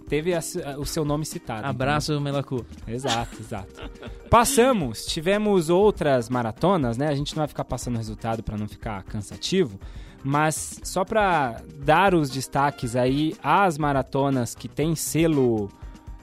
teve 0.10 0.34
a- 0.34 0.42
o 0.78 0.86
seu 0.86 1.06
nome 1.06 1.26
citado. 1.26 1.66
Abraço, 1.66 2.20
Melacu. 2.20 2.66
entendeu? 2.72 2.96
Exato, 2.96 3.38
exato. 3.40 3.90
Passamos, 4.30 5.06
tivemos 5.06 5.70
outras 5.70 6.28
maratonas, 6.30 6.98
né? 6.98 7.08
A 7.08 7.16
gente 7.16 7.34
não 7.36 7.42
vai 7.42 7.48
ficar 7.48 7.64
passando 7.64 7.96
resultado 7.96 8.44
para 8.44 8.58
não 8.58 8.68
ficar 8.68 9.02
cansativo, 9.04 9.80
mas 10.24 10.80
só 10.84 11.04
para 11.04 11.62
dar 11.78 12.14
os 12.14 12.30
destaques 12.30 12.96
aí 12.96 13.36
às 13.44 13.78
maratonas 13.78 14.54
que 14.56 14.68
tem 14.68 14.96
selo 14.96 15.70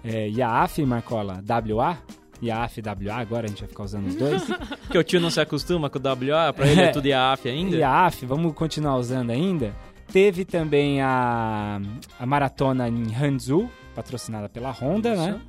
é, 0.05 0.28
IAAF, 0.28 0.85
Marcola, 0.85 1.43
WA, 1.47 1.99
IAAF, 2.40 2.81
WA, 2.81 3.17
agora 3.17 3.47
a 3.47 3.49
gente 3.49 3.61
vai 3.61 3.69
ficar 3.69 3.83
usando 3.83 4.07
os 4.07 4.14
dois. 4.14 4.43
Porque 4.83 4.99
o 4.99 5.05
tio 5.05 5.21
não 5.21 5.31
se 5.31 5.40
acostuma 5.40 5.90
com 5.90 5.99
o 5.99 6.02
WA, 6.02 6.52
pra 6.52 6.67
ele 6.69 6.81
é 6.81 6.88
tudo 6.90 7.07
IAF 7.07 7.49
ainda. 7.49 7.76
IAAF, 7.76 8.25
vamos 8.26 8.55
continuar 8.55 8.97
usando 8.97 9.31
ainda. 9.31 9.75
Teve 10.12 10.45
também 10.45 11.02
a, 11.02 11.81
a 12.19 12.26
maratona 12.26 12.88
em 12.88 13.14
Hangzhou, 13.14 13.69
patrocinada 13.95 14.49
pela 14.49 14.71
Honda, 14.71 15.14
né? 15.14 15.40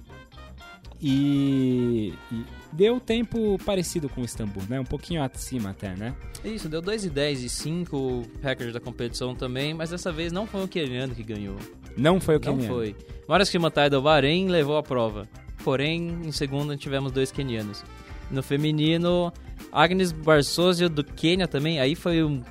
E, 1.01 2.13
e 2.29 2.43
deu 2.71 2.99
tempo 2.99 3.57
parecido 3.65 4.07
com 4.09 4.21
o 4.21 4.25
Istambul, 4.25 4.63
né? 4.69 4.79
Um 4.79 4.85
pouquinho 4.85 5.21
acima 5.23 5.71
até, 5.71 5.95
né? 5.95 6.15
Isso, 6.43 6.69
deu 6.69 6.81
2 6.81 7.05
e 7.05 7.09
10 7.09 7.43
e 7.43 7.49
5 7.49 8.23
recordes 8.41 8.73
da 8.73 8.79
competição 8.79 9.35
também, 9.35 9.73
mas 9.73 9.89
dessa 9.89 10.11
vez 10.11 10.31
não 10.31 10.45
foi 10.47 10.63
o 10.63 10.67
Keniano 10.67 11.13
que 11.15 11.23
ganhou. 11.23 11.57
Não 11.97 12.19
foi 12.19 12.35
o 12.37 12.39
Não 12.39 12.53
Keniano. 12.57 12.73
foi. 12.75 12.95
Marius 13.27 13.49
Kimatai 13.49 13.89
do 13.89 14.01
Bahrein 14.01 14.47
levou 14.47 14.77
a 14.77 14.83
prova. 14.83 15.27
Porém, 15.63 16.19
em 16.23 16.31
segundo 16.31 16.75
tivemos 16.77 17.11
dois 17.11 17.31
kenianos. 17.31 17.83
No 18.31 18.41
feminino, 18.41 19.33
Agnes 19.71 20.11
Barsozio 20.11 20.87
do 20.89 21.03
Quênia 21.03 21.47
também, 21.47 21.79
aí 21.79 21.95
foi 21.95 22.23
um 22.23 22.41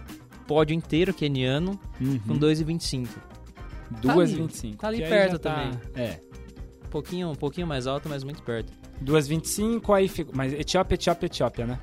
pódio 0.47 0.75
inteiro 0.75 1.15
keniano 1.15 1.79
Uhum. 2.01 2.19
com 2.19 2.39
2,25. 2.39 3.09
2,25. 4.03 4.77
tá 4.77 4.89
ali 4.89 4.99
que 4.99 5.05
aí 5.05 5.09
perto 5.11 5.39
tá- 5.39 5.55
também. 5.55 5.79
É. 5.95 6.21
Um 6.85 6.89
pouquinho, 6.91 7.31
um 7.31 7.35
pouquinho 7.35 7.67
mais 7.67 7.87
alto, 7.87 8.09
mas 8.09 8.23
muito 8.25 8.43
perto. 8.43 8.73
2,25, 9.05 9.95
aí 9.97 10.09
fica. 10.09 10.31
Mas 10.35 10.53
Etiópia, 10.53 10.95
Etiópia, 10.95 11.27
Etiópia, 11.27 11.67
né? 11.67 11.79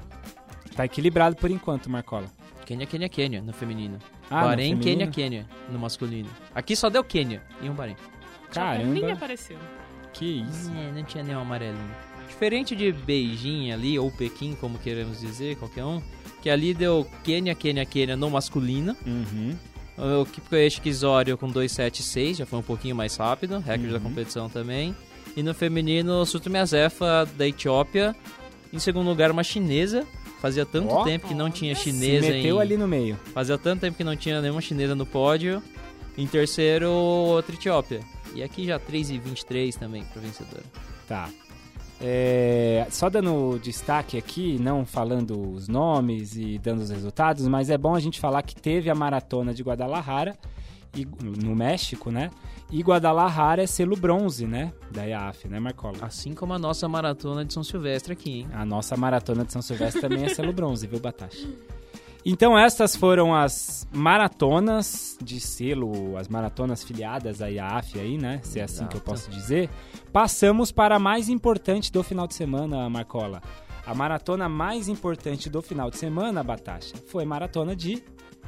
Tá 0.76 0.86
equilibrado 0.86 1.36
por 1.36 1.50
enquanto, 1.50 1.90
Marcola. 1.90 2.26
Quênia, 2.66 2.86
Quênia, 2.86 3.08
Quênia 3.08 3.42
no 3.42 3.54
feminino. 3.54 4.00
Ah, 4.30 4.42
Bahrein? 4.46 4.78
Quênia, 4.80 5.08
Quênia 5.08 5.46
no 5.72 5.78
masculino. 5.80 6.30
Aqui 6.54 6.76
só 6.76 6.90
deu 6.90 7.04
Quênia 7.04 7.42
e 7.62 7.70
um 7.70 7.74
Bahrein. 7.74 7.96
Nem 7.96 8.54
Caramba, 8.54 9.14
apareceu. 9.14 9.58
que 10.14 10.26
isso. 10.50 10.72
É, 10.72 10.92
não 10.92 11.04
tinha 11.04 11.24
nenhum 11.24 11.40
amarelinho. 11.42 11.92
Diferente 12.28 12.76
de 12.76 12.92
Beijing 12.92 13.72
ali, 13.72 14.00
ou 14.00 14.10
Pequim, 14.12 14.56
como 14.56 14.80
queremos 14.80 15.20
dizer, 15.22 15.58
qualquer 15.58 15.86
um, 15.86 16.02
que 16.42 16.50
ali 16.50 16.74
deu 16.74 17.08
Quênia, 17.24 17.54
Quênia, 17.54 17.86
Quênia 17.86 18.16
no 18.18 18.30
masculino. 18.32 18.96
Uhum. 19.06 19.56
O 20.22 20.26
Kipkoech 20.26 20.82
Kizorio 20.82 21.38
com 21.38 21.48
2,76, 21.52 22.36
já 22.38 22.46
foi 22.46 22.60
um 22.60 22.64
pouquinho 22.64 22.96
mais 22.96 23.16
rápido, 23.16 23.60
recorde 23.60 23.88
da 23.94 23.98
Uhum. 23.98 24.04
competição 24.04 24.50
também. 24.50 24.96
E 25.36 25.44
no 25.44 25.54
feminino, 25.54 26.26
Sutumi 26.26 26.58
Azefa, 26.58 27.28
da 27.38 27.48
Etiópia. 27.48 28.16
Em 28.72 28.80
segundo 28.80 29.08
lugar, 29.08 29.32
uma 29.32 29.44
chinesa. 29.44 30.06
Fazia 30.42 30.66
tanto 30.66 30.94
Ó. 30.94 31.04
tempo 31.04 31.28
que 31.28 31.34
não 31.34 31.50
tinha 31.50 31.76
Se 31.76 31.84
chinesa 31.84 32.28
meteu 32.28 32.58
em... 32.58 32.62
ali 32.62 32.78
no 32.78 32.88
meio. 32.88 33.18
Fazia 33.34 33.58
tanto 33.58 33.82
tempo 33.82 33.98
que 33.98 34.04
não 34.04 34.16
tinha 34.16 34.42
nenhuma 34.42 34.62
chinesa 34.62 34.96
no 34.96 35.06
pódio. 35.06 35.62
Em 36.18 36.28
terceiro, 36.28 36.90
outra 36.90 37.56
Etiópia. 37.56 38.02
E 38.34 38.44
aqui 38.44 38.66
já 38.66 38.78
3 38.80 39.12
e 39.12 39.18
23 39.18 39.76
também 39.76 40.04
pra 40.06 40.22
vencedora. 40.22 40.64
Tá. 41.08 41.30
É, 42.00 42.86
só 42.92 43.10
dando 43.10 43.58
destaque 43.62 44.18
aqui, 44.18 44.58
não 44.60 44.86
falando 44.86 45.54
os 45.54 45.68
nomes 45.68 46.36
e 46.36 46.58
dando 46.58 46.82
os 46.82 46.90
resultados, 46.90 47.48
mas 47.48 47.70
é 47.70 47.78
bom 47.78 47.96
a 47.96 48.00
gente 48.00 48.20
falar 48.20 48.42
que 48.44 48.56
teve 48.56 48.90
a 48.90 48.96
maratona 48.96 49.54
de 49.54 49.64
Guadalajara, 49.64 50.38
no 51.04 51.56
México, 51.56 52.12
né? 52.12 52.30
E 52.72 52.82
Guadalajara 52.82 53.64
é 53.64 53.68
selo 53.68 53.96
bronze, 53.96 54.48
né? 54.48 54.74
Da 54.92 55.04
IAF, 55.04 55.48
né, 55.48 55.60
Marcola? 55.60 55.98
Assim 56.02 56.34
como 56.34 56.54
a 56.54 56.60
nossa 56.60 56.88
maratona 56.88 57.44
de 57.44 57.54
São 57.54 57.64
Silvestre 57.64 58.14
aqui, 58.14 58.40
hein? 58.40 58.48
A 58.54 58.66
nossa 58.66 58.96
maratona 58.96 59.44
de 59.44 59.52
São 59.52 59.62
Silvestre 59.62 60.02
também 60.02 60.24
é 60.24 60.30
selo 60.30 60.54
bronze, 60.54 60.88
viu, 60.88 61.00
Batacha? 61.00 61.48
Então, 62.28 62.58
estas 62.58 62.96
foram 62.96 63.36
as 63.36 63.88
maratonas 63.94 65.16
de 65.22 65.40
selo, 65.40 66.18
as 66.18 66.28
maratonas 66.28 66.84
filiadas 66.84 67.40
à 67.40 67.52
IAF 67.52 68.00
aí, 68.00 68.18
né? 68.18 68.40
Se 68.42 68.60
é 68.60 68.64
assim 68.64 68.88
que 68.88 68.96
eu 68.96 69.02
Exato. 69.02 69.12
posso 69.12 69.30
dizer. 69.30 69.70
Passamos 70.12 70.72
para 70.72 70.96
a 70.96 71.00
mais 71.00 71.30
importante 71.30 71.92
do 71.92 72.02
final 72.02 72.26
de 72.26 72.34
semana, 72.34 72.90
Marcola. 72.90 73.44
A 73.86 73.94
maratona 73.94 74.50
mais 74.50 74.88
importante 74.88 75.52
do 75.52 75.62
final 75.62 75.92
de 75.92 76.00
semana, 76.00 76.44
Batacha, 76.44 76.96
foi 77.08 77.24
a 77.24 77.28
maratona 77.28 77.76
de 77.76 78.02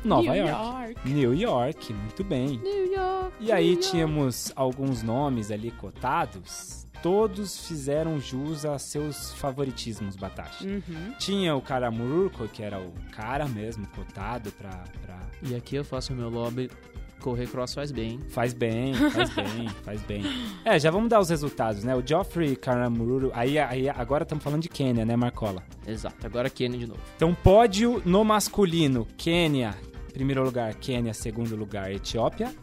Nova 0.07 0.33
New 0.33 0.47
York. 0.47 0.51
York. 0.51 1.09
New 1.09 1.33
York, 1.33 1.93
muito 1.93 2.23
bem. 2.23 2.59
New 2.63 2.93
York. 2.93 3.35
E 3.39 3.51
aí 3.51 3.73
York. 3.73 3.89
tínhamos 3.89 4.51
alguns 4.55 5.03
nomes 5.03 5.51
ali 5.51 5.69
cotados. 5.71 6.87
Todos 7.03 7.67
fizeram 7.67 8.19
jus 8.19 8.65
a 8.65 8.79
seus 8.79 9.31
favoritismos, 9.33 10.15
Batacha. 10.15 10.65
Uhum. 10.65 11.13
Tinha 11.19 11.55
o 11.55 11.61
Karamurko, 11.61 12.47
que 12.47 12.63
era 12.63 12.79
o 12.79 12.91
cara 13.11 13.47
mesmo, 13.47 13.85
cotado 13.95 14.51
pra, 14.53 14.83
pra... 15.03 15.19
E 15.43 15.53
aqui 15.53 15.75
eu 15.75 15.85
faço 15.85 16.13
o 16.13 16.15
meu 16.15 16.29
lobby. 16.29 16.71
Correr 17.19 17.47
cross 17.47 17.73
faz 17.73 17.91
bem? 17.91 18.19
Faz 18.29 18.53
bem, 18.53 18.93
faz 18.93 19.29
bem, 19.31 19.69
faz 19.83 20.01
bem. 20.03 20.23
É, 20.63 20.79
já 20.79 20.91
vamos 20.91 21.09
dar 21.09 21.19
os 21.19 21.29
resultados, 21.29 21.83
né? 21.83 21.95
O 21.95 22.05
Geoffrey 22.05 22.55
Karamuru... 22.55 23.31
Aí, 23.33 23.57
aí 23.57 23.89
agora 23.89 24.23
estamos 24.23 24.43
falando 24.43 24.61
de 24.61 24.69
Quênia, 24.69 25.03
né, 25.03 25.15
Marcola? 25.15 25.63
Exato, 25.85 26.25
agora 26.25 26.49
Kenny 26.49 26.77
de 26.77 26.87
novo. 26.87 26.99
Então, 27.15 27.33
pódio 27.33 28.01
no 28.05 28.23
masculino, 28.23 29.07
Quênia, 29.17 29.75
primeiro 30.17 30.43
lugar, 30.43 30.73
Quênia, 30.75 31.13
segundo 31.13 31.55
lugar, 31.55 31.91
Etiópia. 31.91 32.53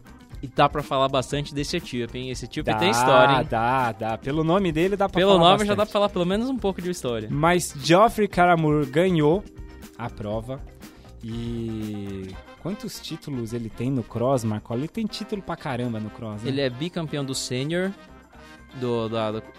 E 0.42 0.46
dá 0.46 0.68
pra 0.68 0.82
falar 0.82 1.08
bastante 1.08 1.54
desse 1.54 1.76
etíope, 1.78 2.18
hein? 2.18 2.30
Esse 2.30 2.44
etíope 2.44 2.70
Dá, 2.70 2.76
tem 2.76 2.90
história, 2.90 3.40
hein? 3.40 3.46
dá, 3.48 3.92
dá. 3.92 4.18
Pelo 4.18 4.44
nome 4.44 4.70
dele 4.72 4.94
dá 4.94 5.08
pra 5.08 5.18
Pelo 5.20 5.32
falar 5.38 5.52
nome 5.52 5.64
já 5.64 5.72
dá 5.72 5.76
bastante. 5.76 5.86
pra 5.86 5.92
falar 5.92 6.08
pelo 6.10 6.26
menos 6.26 6.50
um 6.50 6.58
pouco 6.58 6.82
de 6.82 6.90
história. 6.90 7.28
Mas 7.30 7.74
Geoffrey 7.82 8.28
Karamur 8.28 8.84
ganhou 8.86 9.42
a 9.96 10.10
prova. 10.10 10.60
E 11.22 12.28
quantos 12.62 13.00
títulos 13.00 13.54
ele 13.54 13.70
tem 13.70 13.90
no 13.90 14.02
cross, 14.02 14.44
Marcola? 14.44 14.80
Ele 14.80 14.88
tem 14.88 15.06
título 15.06 15.40
pra 15.40 15.56
caramba 15.56 15.98
no 15.98 16.10
cross, 16.10 16.42
né? 16.42 16.50
Ele 16.50 16.60
é 16.60 16.68
bicampeão 16.68 17.24
do 17.24 17.34
sênior, 17.34 17.90
do, 18.74 19.08
do- 19.08 19.16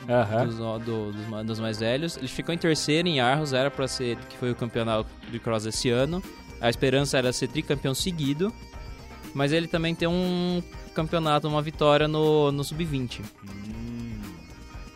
Aham. 0.07 0.45
dos, 0.45 0.57
do- 0.57 1.11
dos 1.11 1.45
dos 1.47 1.59
mais 1.59 1.79
velhos. 1.79 2.15
Ele 2.17 2.27
ficou 2.27 2.53
em 2.53 2.57
terceiro 2.59 3.07
em 3.07 3.19
Arros, 3.19 3.53
era 3.53 3.71
pra 3.71 3.87
ser, 3.87 4.17
que 4.29 4.37
foi 4.37 4.51
o 4.51 4.55
campeonato 4.55 5.09
de 5.31 5.39
cross 5.39 5.65
esse 5.65 5.89
ano. 5.89 6.21
A 6.59 6.69
esperança 6.69 7.17
era 7.17 7.31
ser 7.33 7.47
tricampeão 7.47 7.93
seguido. 7.93 8.53
Mas 9.33 9.51
ele 9.51 9.67
também 9.67 9.93
tem 9.93 10.07
um 10.07 10.63
campeonato, 10.93 11.47
uma 11.47 11.61
vitória 11.61 12.07
no, 12.07 12.51
no 12.51 12.63
sub-20. 12.63 13.19
Hum. 13.43 13.85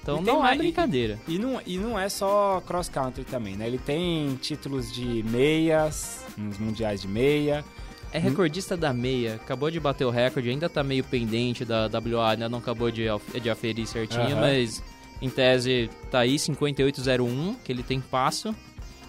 Então 0.01 0.20
E 0.20 0.22
não 0.22 0.46
é 0.46 0.56
brincadeira. 0.56 1.20
E 1.28 1.38
não, 1.38 1.62
e 1.66 1.78
não 1.78 2.00
é 2.00 2.10
só 2.10 2.62
cross 2.66 2.89
country 2.89 3.24
também, 3.25 3.56
né? 3.56 3.68
Ele 3.68 3.78
tem 3.78 4.36
títulos 4.42 4.92
de 4.92 5.24
meias, 5.24 6.25
nos 6.38 6.58
mundiais 6.58 7.01
de 7.01 7.08
meia. 7.08 7.63
É 8.12 8.18
recordista 8.18 8.75
da 8.75 8.92
meia, 8.92 9.36
acabou 9.36 9.70
de 9.70 9.80
bater 9.80 10.04
o 10.04 10.10
recorde, 10.10 10.50
ainda 10.50 10.68
tá 10.68 10.84
meio 10.84 11.04
pendente 11.04 11.63
da 11.63 11.88
WA, 11.88 12.32
ainda 12.32 12.50
não 12.50 12.58
acabou 12.58 12.89
de, 12.89 13.06
de 13.39 13.50
aferir 13.51 13.86
certinho, 13.86 14.36
mas 14.36 14.82
em 15.22 15.30
tese 15.30 15.92
tá 16.10 16.20
aí 16.20 16.39
5801, 16.39 17.56
que 17.63 17.72
ele 17.72 17.84
tem 17.84 18.01
passo. 18.01 18.56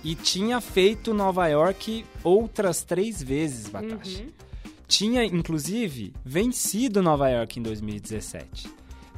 E 0.02 0.14
tinha 0.14 0.60
feito 0.60 1.12
Nova 1.12 1.46
York 1.48 2.04
outras 2.24 2.82
três 2.82 3.22
vezes, 3.22 3.68
Batashi. 3.68 4.22
Uhum. 4.22 4.28
Tinha, 4.88 5.24
inclusive, 5.24 6.12
vencido 6.24 7.02
Nova 7.02 7.28
York 7.28 7.60
em 7.60 7.62
2017. 7.62 8.68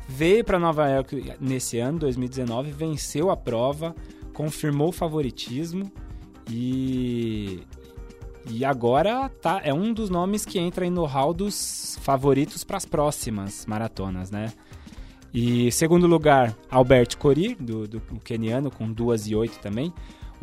Veio 0.09 0.45
para 0.45 0.59
Nova 0.59 0.89
York 0.89 1.35
nesse 1.41 1.79
ano, 1.79 2.01
2019, 2.01 2.73
venceu 2.73 3.31
a 3.31 3.37
prova, 3.37 3.95
confirmou 4.35 4.89
o 4.89 4.93
favoritismo 4.93 5.91
e. 6.51 7.61
E 8.51 8.65
agora 8.65 9.29
tá, 9.29 9.61
é 9.62 9.73
um 9.73 9.95
dos 9.95 10.11
nomes 10.11 10.45
que 10.45 10.59
entra 10.59 10.85
aí 10.85 10.91
no 10.91 11.05
hall 11.05 11.33
dos 11.33 11.97
favoritos 12.03 12.65
para 12.65 12.77
as 12.77 12.85
próximas 12.85 13.65
maratonas, 13.67 14.33
né? 14.33 14.53
E 15.33 15.71
segundo 15.71 16.09
lugar, 16.09 16.55
Albert 16.69 17.17
Corir, 17.17 17.57
do, 17.59 17.87
do 17.87 18.01
keniano, 18.23 18.69
com 18.69 18.93
2 18.93 19.29
e 19.29 19.37
8 19.37 19.61
também. 19.61 19.95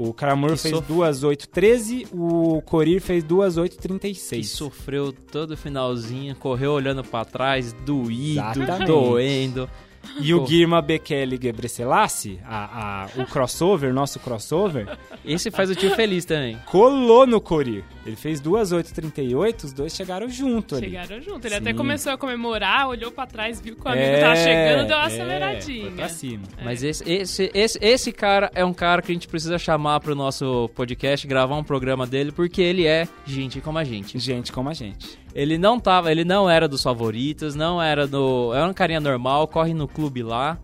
O 0.02 0.14
Karamur 0.14 0.52
Que 0.52 0.58
fez 0.58 0.76
sof- 0.76 0.88
2 0.88 1.24
8 1.26 1.50
13, 1.50 2.08
o 2.14 2.62
Corir 2.62 3.02
fez 3.02 3.22
2 3.22 3.58
8 3.58 3.76
Que 3.76 3.82
36. 3.82 4.50
sofreu 4.50 5.12
todo 5.12 5.52
o 5.52 5.58
finalzinho, 5.58 6.34
correu 6.38 6.72
olhando 6.72 7.04
pra 7.04 7.26
trás, 7.26 7.74
doído, 7.86 8.40
Exatamente. 8.64 8.86
doendo. 8.88 9.70
E 10.22 10.34
o. 10.34 10.44
Guirma 10.44 10.82
Bekele 10.82 11.40
Gebreselassie, 11.42 12.40
a, 12.46 13.04
a, 13.04 13.22
o 13.22 13.26
crossover, 13.30 13.94
nosso 13.94 14.20
crossover, 14.20 14.88
Esse 15.24 15.52
faz 15.52 15.70
o 15.70 15.76
tio 15.76 15.96
feliz 15.96 16.26
também. 16.26 16.58
colou 16.66 17.26
no 17.26 17.40
Corir. 17.40 17.84
Ele 18.06 18.16
fez 18.16 18.40
2 18.40 18.72
8 18.72 18.94
38, 18.94 19.64
os 19.66 19.74
dois 19.74 19.96
chegaram 19.96 20.28
junto 20.28 20.76
ali. 20.76 20.88
Chegaram 20.88 21.22
junto. 21.22 21.46
Ele 21.46 21.56
Sim. 21.56 21.62
até 21.62 21.74
começou 21.74 22.12
a 22.12 22.18
comemorar, 22.18 22.88
olhou 22.90 23.12
pra 23.12 23.28
trás, 23.28 23.62
viu 23.62 23.76
que 23.76 23.86
o 23.86 23.88
amigo 23.88 24.04
É, 24.04 24.20
tava 24.20 24.36
chegando, 24.36 24.88
deu 24.88 24.98
uma 24.98 25.04
é, 25.04 25.08
aceleradinha. 25.08 25.86
Foi 25.86 25.92
pra 25.92 26.10
cima. 26.10 26.44
Mas 26.64 26.84
esse, 26.84 27.10
esse, 27.10 27.52
esse, 27.54 27.80
esse 27.82 28.12
cara 28.12 28.50
é 28.56 28.66
um 28.66 28.74
cara 28.74 29.02
que 29.02 29.12
a 29.12 29.14
gente 29.14 29.28
precisa 29.28 29.58
chamar 29.60 30.00
pro 30.00 30.16
nosso 30.16 30.70
podcast, 30.74 31.28
gravar 31.28 31.56
um 31.56 31.64
programa 31.64 32.08
dele, 32.08 32.32
porque 32.32 32.62
ele 32.62 32.88
é 32.88 33.08
gente 33.26 33.62
como 33.62 33.78
a 33.78 33.84
gente. 33.84 34.18
Gente 34.18 34.52
como 34.52 34.70
a 34.70 34.74
gente. 34.74 35.20
Ele 35.34 35.58
não 35.58 35.80
tava, 35.80 36.12
ele 36.12 36.26
não 36.26 36.50
era 36.50 36.68
dos 36.68 36.82
favoritos, 36.82 37.56
não 37.56 37.82
era 37.82 38.08
do. 38.08 38.52
Era 38.54 38.68
um 38.68 38.74
carinha 38.74 39.00
normal, 39.00 39.48
corre 39.48 39.74
no 39.74 39.88
clube 39.88 40.24
lá. 40.24 40.58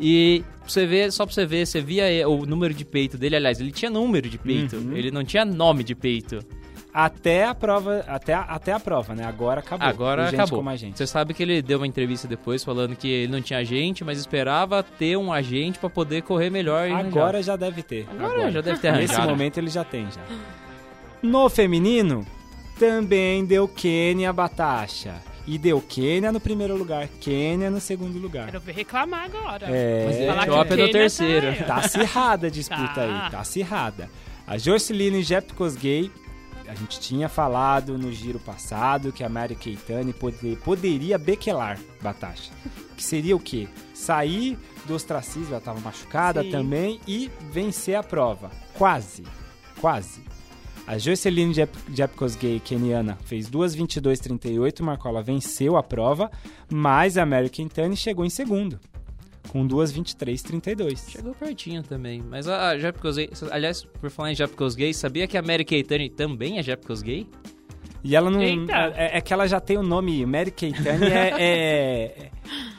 E 0.00 0.42
você 0.66 0.86
ver, 0.86 1.12
só 1.12 1.24
pra 1.24 1.34
você 1.34 1.46
ver, 1.46 1.66
você 1.66 1.80
via 1.80 2.28
o 2.28 2.44
número 2.44 2.74
de 2.74 2.84
peito 2.84 3.16
dele, 3.16 3.36
aliás, 3.36 3.60
ele 3.60 3.70
tinha 3.70 3.90
número 3.90 4.28
de 4.28 4.38
peito, 4.38 4.76
Uhum. 4.76 4.96
ele 4.96 5.10
não 5.10 5.24
tinha 5.24 5.44
nome 5.44 5.84
de 5.84 5.94
peito. 5.94 6.40
Até 6.94 7.46
a 7.46 7.54
prova, 7.54 8.04
até 8.06 8.34
a, 8.34 8.40
até 8.42 8.70
a 8.72 8.78
prova, 8.78 9.14
né? 9.14 9.24
Agora 9.24 9.60
acabou. 9.60 9.88
Agora 9.88 10.28
acabou. 10.28 10.62
Você 10.94 11.06
sabe 11.06 11.32
que 11.32 11.42
ele 11.42 11.62
deu 11.62 11.78
uma 11.78 11.86
entrevista 11.86 12.28
depois 12.28 12.62
falando 12.62 12.94
que 12.94 13.08
ele 13.08 13.32
não 13.32 13.40
tinha 13.40 13.60
agente, 13.60 14.04
mas 14.04 14.18
esperava 14.18 14.82
ter 14.82 15.16
um 15.16 15.32
agente 15.32 15.78
pra 15.78 15.88
poder 15.88 16.20
correr 16.22 16.50
melhor 16.50 16.90
Agora 16.90 17.42
já 17.42 17.56
deve 17.56 17.82
ter. 17.82 18.06
Agora 18.10 18.50
já 18.50 18.60
deve 18.60 18.78
ter 18.78 18.92
Nesse 18.92 19.18
momento 19.22 19.56
ele 19.56 19.70
já 19.70 19.84
tem 19.84 20.04
já. 20.10 20.20
No 21.22 21.48
feminino, 21.48 22.26
também 22.86 23.44
deu 23.44 23.68
Quênia 23.68 24.32
Batacha. 24.32 25.14
E 25.46 25.56
deu 25.58 25.80
Quênia 25.80 26.30
no 26.32 26.38
primeiro 26.40 26.76
lugar, 26.76 27.08
Quênia 27.20 27.68
no 27.70 27.80
segundo 27.80 28.18
lugar. 28.18 28.46
Quero 28.46 28.60
ver 28.60 28.72
reclamar 28.74 29.24
agora. 29.24 29.66
É, 29.70 30.04
Mas 30.06 30.16
Falar 30.26 30.34
que 30.34 30.50
Etiópia 30.50 30.74
o 30.74 30.78
no 30.78 30.84
Quênia 30.84 30.92
terceiro. 30.92 31.64
Tá 31.66 31.76
acirrada 31.76 32.46
a 32.46 32.50
disputa 32.50 32.94
Tá. 32.94 33.02
aí, 33.24 33.30
tá 33.30 33.40
acirrada. 33.40 34.10
A 34.46 34.56
Joceline 34.58 35.22
Jepkosgei, 35.22 36.10
a 36.68 36.74
gente 36.74 36.98
tinha 37.00 37.28
falado 37.28 37.96
no 37.98 38.12
giro 38.12 38.38
passado 38.38 39.12
que 39.12 39.22
a 39.24 39.28
Mary 39.28 39.54
Keitani 39.56 40.12
pode- 40.12 40.56
poderia 40.64 41.18
bequelar 41.18 41.78
Batacha. 42.00 42.50
Que 42.96 43.02
seria 43.02 43.34
o 43.34 43.40
quê? 43.40 43.66
Sair 43.94 44.56
do 44.86 44.94
ostracismo, 44.94 45.48
ela 45.50 45.58
estava 45.58 45.80
machucada 45.80 46.42
Sim. 46.42 46.50
também, 46.50 47.00
e 47.06 47.30
vencer 47.50 47.96
a 47.96 48.02
prova. 48.02 48.50
Quase, 48.74 49.24
quase. 49.80 50.22
A 50.86 50.98
Joceline 50.98 51.54
Jep 51.54 51.72
Jepkosgei, 51.94 52.60
keniana, 52.60 53.16
fez 53.24 53.48
2.22.38, 53.48 54.82
Marcola 54.82 55.22
venceu 55.22 55.76
a 55.76 55.82
prova, 55.82 56.30
mas 56.70 57.16
a 57.16 57.24
Mary 57.24 57.48
Keitani 57.48 57.96
chegou 57.96 58.24
em 58.24 58.30
segundo, 58.30 58.80
com 59.48 59.66
2.23.32. 59.66 61.10
Chegou 61.10 61.34
pertinho 61.34 61.82
também. 61.82 62.20
Mas 62.28 62.48
a 62.48 62.76
Japicos 62.76 63.16
Gay. 63.16 63.30
Aliás, 63.50 63.84
por 63.84 64.10
falar 64.10 64.32
em 64.32 64.34
Japicos 64.34 64.74
Gay, 64.74 64.92
sabia 64.92 65.26
que 65.28 65.38
a 65.38 65.42
Mary 65.42 65.64
Keitani 65.64 66.10
também 66.10 66.58
é 66.58 66.62
Japicos 66.62 67.00
Gay? 67.00 67.28
E 68.04 68.16
ela 68.16 68.30
não. 68.30 68.42
Eita. 68.42 68.92
É, 68.96 69.18
é 69.18 69.20
que 69.20 69.32
ela 69.32 69.46
já 69.46 69.60
tem 69.60 69.78
o 69.78 69.82
nome. 69.82 70.26
Mary 70.26 70.50
Keitani 70.50 71.06
é, 71.06 71.32
é, 71.38 72.30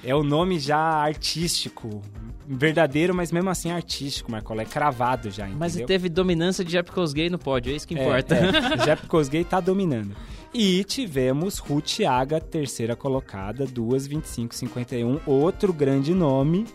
é 0.03 0.15
o 0.15 0.24
nome 0.24 0.60
já 0.60 0.77
artístico. 0.77 2.01
Verdadeiro, 2.48 3.14
mas 3.14 3.32
mesmo 3.32 3.50
assim 3.50 3.72
artístico, 3.72 4.32
Marcola. 4.32 4.62
É 4.62 4.66
cravado 4.66 5.30
já, 5.30 5.44
entendeu? 5.44 5.60
Mas 5.60 5.76
teve 5.76 6.10
dominância 6.10 6.64
de 6.64 6.72
Japicos 6.72 7.14
Gay 7.14 7.30
no 7.30 7.40
pódio, 7.40 7.72
é 7.72 7.76
isso 7.76 7.88
que 7.88 7.98
É, 7.98 8.02
importa. 8.02 8.36
É, 8.36 8.78
Jep 8.86 9.08
Kosgei 9.08 9.44
tá 9.44 9.60
dominando. 9.60 10.16
E 10.54 10.84
tivemos 10.84 11.58
Ruth 11.58 12.02
Aga, 12.08 12.40
terceira 12.40 12.96
colocada, 12.96 13.66
2,25,51. 13.66 15.22
Outro 15.26 15.74
grande 15.74 16.14
nome 16.14 16.66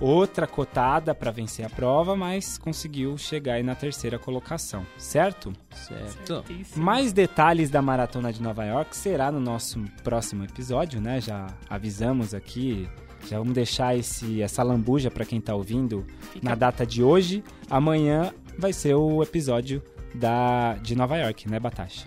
outra 0.00 0.46
cotada 0.46 1.14
para 1.14 1.30
vencer 1.30 1.64
a 1.64 1.68
prova, 1.68 2.16
mas 2.16 2.56
conseguiu 2.56 3.18
chegar 3.18 3.54
aí 3.54 3.62
na 3.62 3.74
terceira 3.74 4.18
colocação, 4.18 4.86
certo? 4.96 5.52
Certo. 5.70 6.42
Certíssimo. 6.46 6.82
Mais 6.82 7.12
detalhes 7.12 7.68
da 7.68 7.82
Maratona 7.82 8.32
de 8.32 8.42
Nova 8.42 8.64
York 8.64 8.96
será 8.96 9.30
no 9.30 9.38
nosso 9.38 9.78
próximo 10.02 10.42
episódio, 10.44 11.00
né? 11.00 11.20
Já 11.20 11.46
avisamos 11.68 12.32
aqui, 12.32 12.88
já 13.28 13.38
vamos 13.38 13.54
deixar 13.54 13.96
esse, 13.96 14.42
essa 14.42 14.62
lambuja 14.62 15.10
para 15.10 15.24
quem 15.24 15.40
tá 15.40 15.54
ouvindo 15.54 16.04
Fica 16.32 16.48
na 16.48 16.54
data 16.54 16.86
de 16.86 17.02
hoje. 17.02 17.42
Amanhã 17.68 18.32
vai 18.58 18.72
ser 18.72 18.94
o 18.94 19.22
episódio 19.22 19.82
da, 20.14 20.74
de 20.74 20.94
Nova 20.94 21.16
York, 21.16 21.48
né, 21.48 21.58
Batasha? 21.58 22.06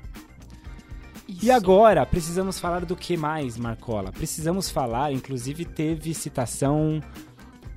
isso. 1.27 1.45
E 1.45 1.51
agora, 1.51 2.05
precisamos 2.05 2.59
falar 2.59 2.85
do 2.85 2.95
que 2.95 3.17
mais, 3.17 3.57
Marcola? 3.57 4.11
Precisamos 4.11 4.69
falar, 4.69 5.11
inclusive 5.11 5.65
teve 5.65 6.13
citação 6.13 7.01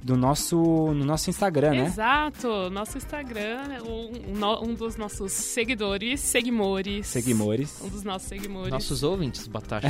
do 0.07 0.17
nosso, 0.17 0.57
no 0.57 1.05
nosso 1.05 1.29
Instagram, 1.29 1.71
né? 1.71 1.87
Exato, 1.87 2.71
nosso 2.71 2.97
Instagram, 2.97 3.83
um, 3.85 4.69
um 4.71 4.73
dos 4.73 4.97
nossos 4.97 5.33
seguidores, 5.33 6.21
seguimores. 6.21 7.09
Seguimores. 7.09 7.81
Um 7.83 7.89
dos 7.89 8.05
nossos 8.05 8.29
seguimores. 8.29 8.71
Nossos 8.71 9.03
ouvintes, 9.03 9.49
Batasha. 9.49 9.89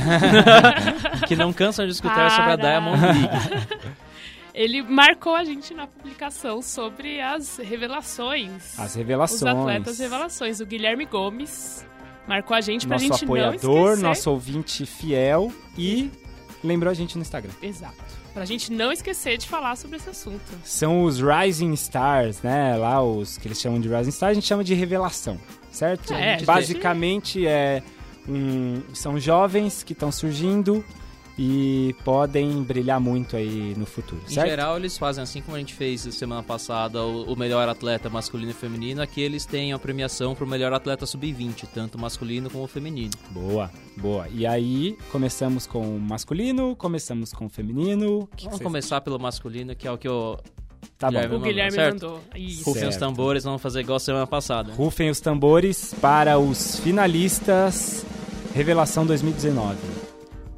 que 1.27 1.35
não 1.35 1.53
cansam 1.53 1.85
de 1.85 1.91
escutar 1.91 2.31
sobre 2.31 2.51
a 2.51 2.57
Para. 2.57 2.79
Diamond 2.79 2.99
League. 2.99 3.77
Ele 4.55 4.81
marcou 4.81 5.35
a 5.35 5.43
gente 5.43 5.71
na 5.75 5.85
publicação 5.85 6.63
sobre 6.63 7.21
as 7.21 7.57
revelações. 7.57 8.79
As 8.79 8.89
Os 8.89 8.95
revelações. 8.95 9.55
atletas 9.55 9.99
revelações. 9.99 10.59
O 10.59 10.65
Guilherme 10.65 11.05
Gomes 11.05 11.85
marcou 12.27 12.57
a 12.57 12.61
gente 12.61 12.87
pra 12.87 12.95
nosso 12.95 13.03
gente 13.05 13.23
não 13.23 13.35
apoiador, 13.35 13.83
esquecer. 13.89 14.03
nosso 14.03 14.31
ouvinte 14.31 14.83
fiel 14.83 15.51
e 15.77 16.09
lembrou 16.63 16.89
a 16.89 16.95
gente 16.95 17.15
no 17.17 17.21
Instagram. 17.21 17.53
Exato. 17.61 18.26
Pra 18.37 18.45
gente 18.45 18.71
não 18.71 18.91
esquecer 18.91 19.35
de 19.39 19.47
falar 19.47 19.75
sobre 19.75 19.97
esse 19.97 20.11
assunto. 20.11 20.43
São 20.63 21.01
os 21.01 21.19
Rising 21.19 21.73
Stars, 21.73 22.39
né? 22.43 22.77
Lá 22.77 23.01
os 23.01 23.35
que 23.35 23.47
eles 23.47 23.59
chamam 23.59 23.81
de 23.81 23.89
Rising 23.89 24.11
Stars, 24.11 24.29
a 24.29 24.33
gente 24.35 24.45
chama 24.45 24.63
de 24.63 24.75
revelação, 24.75 25.39
certo? 25.71 26.13
É, 26.13 26.39
Basicamente 26.43 27.47
é 27.47 27.81
um, 28.29 28.79
são 28.93 29.19
jovens 29.19 29.81
que 29.81 29.93
estão 29.93 30.11
surgindo 30.11 30.85
e 31.37 31.95
podem 32.03 32.63
brilhar 32.63 32.99
muito 32.99 33.35
aí 33.37 33.73
no 33.77 33.85
futuro, 33.85 34.21
Em 34.27 34.33
certo? 34.33 34.49
geral, 34.49 34.77
eles 34.77 34.97
fazem 34.97 35.21
assim 35.23 35.41
como 35.41 35.55
a 35.55 35.59
gente 35.59 35.73
fez 35.73 36.01
semana 36.01 36.41
passada, 36.41 37.03
o, 37.03 37.31
o 37.31 37.35
melhor 37.37 37.69
atleta 37.69 38.09
masculino 38.09 38.51
e 38.51 38.53
feminino, 38.53 39.01
aqui 39.01 39.21
eles 39.21 39.45
têm 39.45 39.71
a 39.73 39.77
premiação 39.79 40.33
pro 40.33 40.47
melhor 40.47 40.73
atleta 40.73 41.05
sub-20, 41.05 41.67
tanto 41.73 41.99
masculino 41.99 42.49
como 42.49 42.65
feminino. 42.67 43.11
Boa, 43.31 43.69
boa. 43.95 44.27
E 44.29 44.47
aí 44.47 44.97
começamos 45.11 45.67
com 45.67 45.95
o 45.95 45.99
masculino, 45.99 46.75
começamos 46.75 47.31
com 47.33 47.45
o 47.45 47.49
feminino. 47.49 48.19
O 48.21 48.27
que 48.27 48.37
que 48.37 48.43
Vamos 48.45 48.57
vocês- 48.57 48.63
começar 48.67 49.01
pelo 49.01 49.19
masculino, 49.19 49.75
que 49.75 49.87
é 49.87 49.91
o 49.91 49.97
que 49.97 50.09
o 50.09 50.37
Tá 50.97 51.11
bom. 51.11 51.17
Guilherme 51.17 51.27
O 51.35 51.37
mandou, 51.37 51.47
Guilherme 51.49 51.71
certo? 51.71 51.93
mandou. 52.05 52.21
Isso. 52.35 52.63
Rufem 52.63 52.87
os 52.87 52.95
Certo. 52.95 52.99
tambores, 52.99 53.43
vamos 53.43 53.61
fazer 53.61 53.81
igual 53.81 53.99
semana 53.99 54.25
passada. 54.25 54.73
Rufem 54.73 55.09
os 55.11 55.19
tambores 55.19 55.93
para 56.01 56.39
os 56.39 56.79
finalistas 56.79 58.03
Revelação 58.55 59.05
2019. 59.05 59.77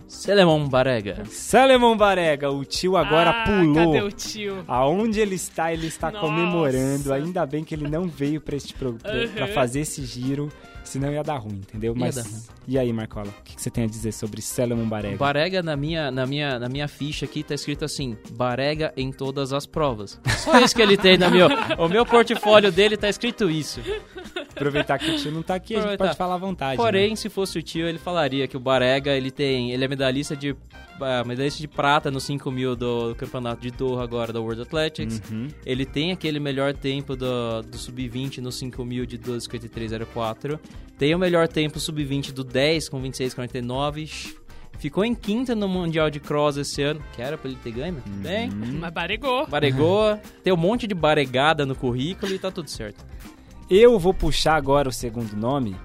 Selemon 0.10 0.68
Barega. 0.68 1.24
Salemon 1.30 1.96
Barega, 1.96 2.50
o 2.50 2.66
tio 2.66 2.98
agora 2.98 3.30
ah, 3.30 3.44
pulou. 3.46 3.94
Cadê 3.94 4.02
o 4.02 4.12
tio? 4.12 4.64
Aonde 4.68 5.20
ele 5.20 5.36
está, 5.36 5.72
ele 5.72 5.86
está 5.88 6.10
Nossa. 6.12 6.26
comemorando. 6.26 7.14
Ainda 7.14 7.46
bem 7.46 7.64
que 7.64 7.76
ele 7.76 7.88
não 7.88 8.08
veio 8.08 8.42
para 8.42 8.56
este 8.56 8.74
pro... 8.74 8.94
pra- 8.94 9.14
Uhum. 9.14 9.28
pra 9.30 9.48
fazer 9.48 9.82
esse 9.82 10.04
giro, 10.06 10.52
senão 10.84 11.12
ia 11.12 11.22
dar 11.24 11.38
ruim, 11.38 11.58
entendeu? 11.58 11.94
Ia 11.94 12.00
Mas 12.00 12.16
dar 12.16 12.24
ruim. 12.24 12.42
e 12.68 12.80
aí, 12.80 12.92
Marcola, 12.92 13.28
o 13.28 13.44
que 13.44 13.56
que 13.56 13.62
você 13.62 13.70
tem 13.70 13.84
a 13.84 13.88
dizer 13.88 14.12
sobre 14.12 14.42
Salemon 14.42 14.86
Barega? 14.88 15.18
Barega 15.18 15.62
na 15.62 15.76
minha, 15.78 16.10
na, 16.10 16.26
minha, 16.26 16.58
na 16.58 16.68
minha 16.68 16.88
ficha 16.88 17.26
aqui 17.26 17.44
tá 17.44 17.54
escrito 17.54 17.86
assim: 17.86 18.18
Barega 18.32 18.92
em 18.98 19.12
todas 19.12 19.54
as 19.54 19.66
provas. 19.68 20.20
Só 20.40 20.60
isso 20.60 20.76
que 20.76 20.82
ele 20.82 20.98
tem 20.98 21.18
na 21.18 21.30
meu. 21.30 21.48
O 21.78 21.88
meu 21.88 22.04
portfólio 22.06 22.72
dele 22.72 22.98
tá 22.98 23.08
escrito 23.10 23.50
isso. 23.50 23.80
Aproveitar 24.60 25.00
que 25.00 25.10
o 25.10 25.18
tio 25.18 25.32
não 25.32 25.42
tá 25.42 25.56
aqui, 25.56 25.74
a 25.74 25.78
gente 25.78 25.86
Aproveitar. 25.86 26.06
pode 26.06 26.18
falar 26.18 26.36
à 26.36 26.38
vontade. 26.38 26.78
Porém, 26.78 27.12
né? 27.12 27.16
se 27.16 27.30
fosse 27.30 27.58
o 27.58 27.64
tio, 27.64 27.88
ele 27.88 27.98
falaria 27.98 28.48
que 28.48 28.58
o 28.58 28.60
Barega, 28.60 29.12
ele 29.12 29.32
tem. 29.32 29.72
Ele 29.72 29.84
é 29.84 29.88
medalhista 29.88 30.36
de. 30.36 30.56
ah, 31.02 31.24
medalhista 31.26 31.60
de 31.60 31.68
prata 31.68 32.12
no 32.12 32.20
5 32.20 32.52
mil 32.52 32.76
do 32.76 33.16
campeonato 33.16 33.62
de 33.62 33.72
Doha 33.72 34.04
agora 34.04 34.34
da 34.34 34.40
World 34.40 34.62
Athletics. 34.62 35.22
Uhum. 35.32 35.48
Ele 35.66 35.86
tem 35.86 36.12
aquele 36.12 36.40
melhor 36.40 36.74
tempo 36.74 37.16
do, 37.16 37.62
do 37.62 37.78
sub-20 37.78 38.40
no 38.40 38.52
5 38.52 38.84
mil 38.86 39.06
de 39.06 39.18
12,53,04. 39.18 40.60
Tem 40.98 41.16
o 41.16 41.20
melhor 41.20 41.48
tempo 41.48 41.80
sub-20 41.80 42.32
do 42.32 42.44
10 42.44 42.90
com 42.90 43.02
26,49. 43.02 44.36
Ficou 44.80 45.04
em 45.04 45.14
quinta 45.14 45.54
no 45.54 45.68
Mundial 45.68 46.10
de 46.10 46.22
Cross 46.22 46.56
esse 46.56 46.82
ano, 46.82 47.02
que 47.14 47.22
era 47.22 47.38
pra 47.38 47.50
ele 47.50 47.60
ter 47.62 47.72
ganho, 47.72 47.96
mas 47.96 48.04
tudo 48.06 48.16
bem. 48.18 48.50
Mas 48.50 48.94
baregou. 48.94 49.46
Baregou, 49.46 50.18
tem 50.42 50.54
um 50.54 50.58
monte 50.58 50.88
de 50.88 50.96
baregada 50.96 51.66
no 51.66 51.76
currículo 51.76 52.34
e 52.34 52.40
tá 52.40 52.50
tudo 52.50 52.70
certo. 52.70 53.06
Eu 53.70 54.00
vou 54.00 54.14
puxar 54.14 54.56
agora 54.56 54.90
o 54.90 54.92
segundo 54.92 55.36
nome. 55.36 55.76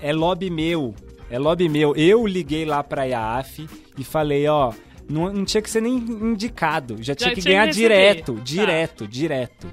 É 0.00 0.12
lobby 0.12 0.50
meu. 0.50 0.94
É 1.30 1.38
lobby 1.38 1.68
meu. 1.68 1.94
Eu 1.96 2.26
liguei 2.26 2.64
lá 2.64 2.82
pra 2.82 3.04
IAAF 3.06 3.66
e 3.98 4.04
falei, 4.04 4.46
ó, 4.46 4.72
não, 5.08 5.32
não 5.32 5.44
tinha 5.44 5.62
que 5.62 5.70
ser 5.70 5.80
nem 5.80 5.94
indicado. 5.94 6.96
Já 7.02 7.14
tinha 7.14 7.34
que 7.34 7.40
tinha 7.40 7.52
ganhar 7.54 7.62
que 7.62 7.68
receber. 7.80 7.88
direto, 7.88 8.34
Tá. 8.34 8.40
direto, 8.44 9.08
direto. 9.08 9.66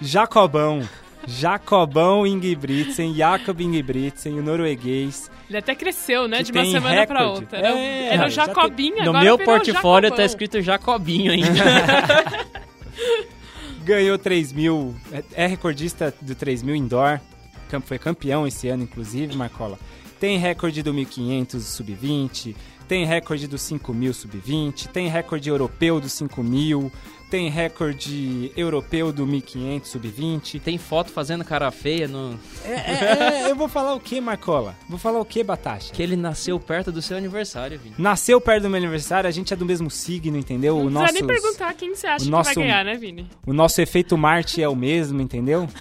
Jacobão. 0.00 0.82
Jacobão 1.26 2.26
Ingebrigtsen, 2.26 3.14
Jakob 3.14 3.62
Ingebrigtsen, 3.62 4.38
o 4.38 4.42
norueguês. 4.42 5.30
Ele 5.48 5.58
até 5.58 5.74
cresceu, 5.74 6.26
né? 6.26 6.42
De 6.42 6.50
uma 6.50 6.64
semana 6.64 7.06
pra 7.06 7.18
recorde. 7.20 7.40
outra. 7.44 7.58
Era, 7.58 7.74
o- 7.74 7.78
É, 7.78 8.14
era 8.14 8.26
o 8.26 8.30
já 8.30 8.46
Jacobinho, 8.46 8.96
No 8.96 9.02
agora 9.10 9.24
meu 9.24 9.38
portfólio 9.38 10.08
Jacobão. 10.08 10.16
tá 10.16 10.24
escrito 10.24 10.60
Jacobinho 10.62 11.30
ainda. 11.32 11.50
Ganhou 13.90 14.16
3 14.16 14.52
mil, 14.52 14.94
é, 15.10 15.24
é 15.32 15.46
recordista 15.48 16.14
do 16.20 16.32
3 16.32 16.62
mil 16.62 16.76
indoor. 16.76 17.18
Foi 17.84 17.98
campeão 17.98 18.46
esse 18.46 18.68
ano, 18.68 18.84
inclusive, 18.84 19.36
Marcola. 19.36 19.76
Tem 20.20 20.38
recorde 20.38 20.80
do 20.80 20.94
1500 20.94 21.64
sub-20, 21.64 22.54
tem 22.86 23.04
recorde 23.04 23.48
do 23.48 23.58
5000 23.58 24.14
sub-20, 24.14 24.86
tem 24.92 25.08
recorde 25.08 25.48
europeu 25.48 25.98
do 25.98 26.08
5000, 26.08 26.92
tem 27.30 27.48
recorde 27.48 28.50
europeu 28.56 29.12
do 29.12 29.26
1500 29.26 29.88
sub-20. 29.90 30.60
Tem 30.60 30.76
foto 30.76 31.10
fazendo 31.10 31.44
cara 31.44 31.70
feia 31.70 32.08
no. 32.08 32.38
É, 32.64 32.70
é, 32.72 33.42
é, 33.46 33.50
eu 33.50 33.54
vou 33.56 33.68
falar 33.68 33.94
o 33.94 34.00
que, 34.00 34.20
Marcola? 34.20 34.74
Vou 34.88 34.98
falar 34.98 35.20
o 35.20 35.24
que, 35.24 35.42
Batasha? 35.44 35.92
Que 35.92 36.02
ele 36.02 36.16
nasceu 36.16 36.58
perto 36.58 36.90
do 36.90 37.00
seu 37.00 37.16
aniversário, 37.16 37.78
Vini. 37.78 37.94
Nasceu 37.96 38.40
perto 38.40 38.64
do 38.64 38.70
meu 38.70 38.78
aniversário, 38.78 39.28
a 39.28 39.30
gente 39.30 39.52
é 39.52 39.56
do 39.56 39.64
mesmo 39.64 39.90
signo, 39.90 40.36
entendeu? 40.36 40.74
Não 40.76 40.80
O 40.80 40.84
precisa 40.86 41.00
nosso, 41.00 41.14
nem 41.14 41.26
perguntar 41.26 41.74
quem 41.74 41.94
você 41.94 42.06
acha 42.06 42.22
o 42.22 42.26
que 42.26 42.30
nosso- 42.30 42.54
vai 42.54 42.64
ganhar, 42.64 42.84
né, 42.84 42.94
Vini? 42.96 43.28
o 43.46 43.52
nosso 43.52 43.80
efeito 43.80 44.18
Marte 44.18 44.62
é 44.62 44.68
o 44.68 44.74
mesmo, 44.76 45.20
entendeu? 45.20 45.68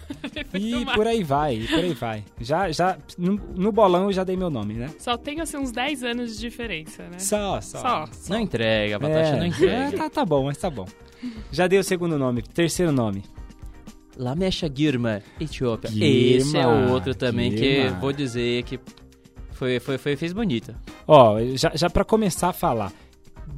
E 0.53 0.85
por 0.95 1.05
aí 1.07 1.23
vai, 1.23 1.59
por 1.69 1.79
aí 1.79 1.93
vai. 1.93 2.23
Já, 2.39 2.71
já, 2.71 2.97
no, 3.17 3.39
no 3.55 3.71
bolão 3.71 4.05
eu 4.05 4.13
já 4.13 4.23
dei 4.23 4.35
meu 4.35 4.49
nome, 4.49 4.73
né? 4.73 4.89
Só 4.97 5.15
tem, 5.17 5.41
assim, 5.41 5.57
uns 5.57 5.71
10 5.71 6.03
anos 6.03 6.33
de 6.35 6.39
diferença, 6.39 7.03
né? 7.03 7.19
Só, 7.19 7.61
só. 7.61 7.79
Só. 7.79 8.09
Não 8.29 8.39
entrega, 8.39 8.97
Batasha, 8.99 9.35
não 9.37 9.43
É, 9.43 9.47
entrega. 9.47 9.97
tá, 9.97 10.09
tá 10.09 10.25
bom, 10.25 10.45
mas 10.45 10.57
tá 10.57 10.69
bom. 10.69 10.85
Já 11.51 11.67
dei 11.67 11.79
o 11.79 11.83
segundo 11.83 12.17
nome. 12.17 12.41
Terceiro 12.41 12.91
nome. 12.91 13.23
Lamesha 14.17 14.69
Girma, 14.73 15.21
Etiópia. 15.39 15.89
Girma, 15.89 16.05
Esse 16.37 16.57
é 16.57 16.67
o 16.67 16.91
outro 16.91 17.15
também 17.15 17.55
Girma. 17.55 17.95
que 17.95 18.01
vou 18.01 18.11
dizer 18.11 18.63
que 18.63 18.79
foi, 19.53 19.79
foi, 19.79 19.97
foi, 19.97 20.15
fez 20.15 20.33
bonita. 20.33 20.75
Ó, 21.07 21.37
já, 21.55 21.71
já 21.75 21.89
para 21.89 22.03
começar 22.03 22.49
a 22.49 22.53
falar. 22.53 22.91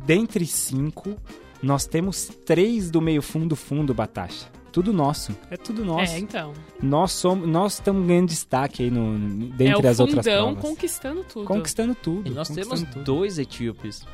Dentre 0.06 0.45
cinco, 0.45 1.15
nós 1.62 1.86
temos 1.86 2.26
três 2.45 2.89
do 2.91 3.02
meio 3.02 3.21
fundo 3.21 3.56
fundo, 3.56 3.93
Batasha. 3.93 4.47
Tudo 4.71 4.93
nosso. 4.93 5.36
É 5.50 5.58
tudo 5.58 5.84
nosso. 5.84 6.13
É, 6.13 6.19
então. 6.19 6.54
Nós 6.82 7.12
somos, 7.12 7.47
nós 7.47 7.74
estamos 7.74 8.08
ganhando 8.08 8.30
destaque 8.30 8.84
aí 8.84 8.89
no, 8.91 9.17
no- 9.17 9.47
É 9.47 9.58
dentre 9.58 9.86
o 9.86 9.89
as 9.89 10.00
outras 10.00 10.26
provas. 10.26 10.62
conquistando 10.62 11.24
tudo. 11.26 11.45
Conquistando 11.45 11.93
tudo. 11.95 12.30
E 12.30 12.34
nós 12.34 12.47
temos 12.50 12.82
tudo. 12.84 13.04
dois 13.04 13.38
etíopes. 13.38 14.06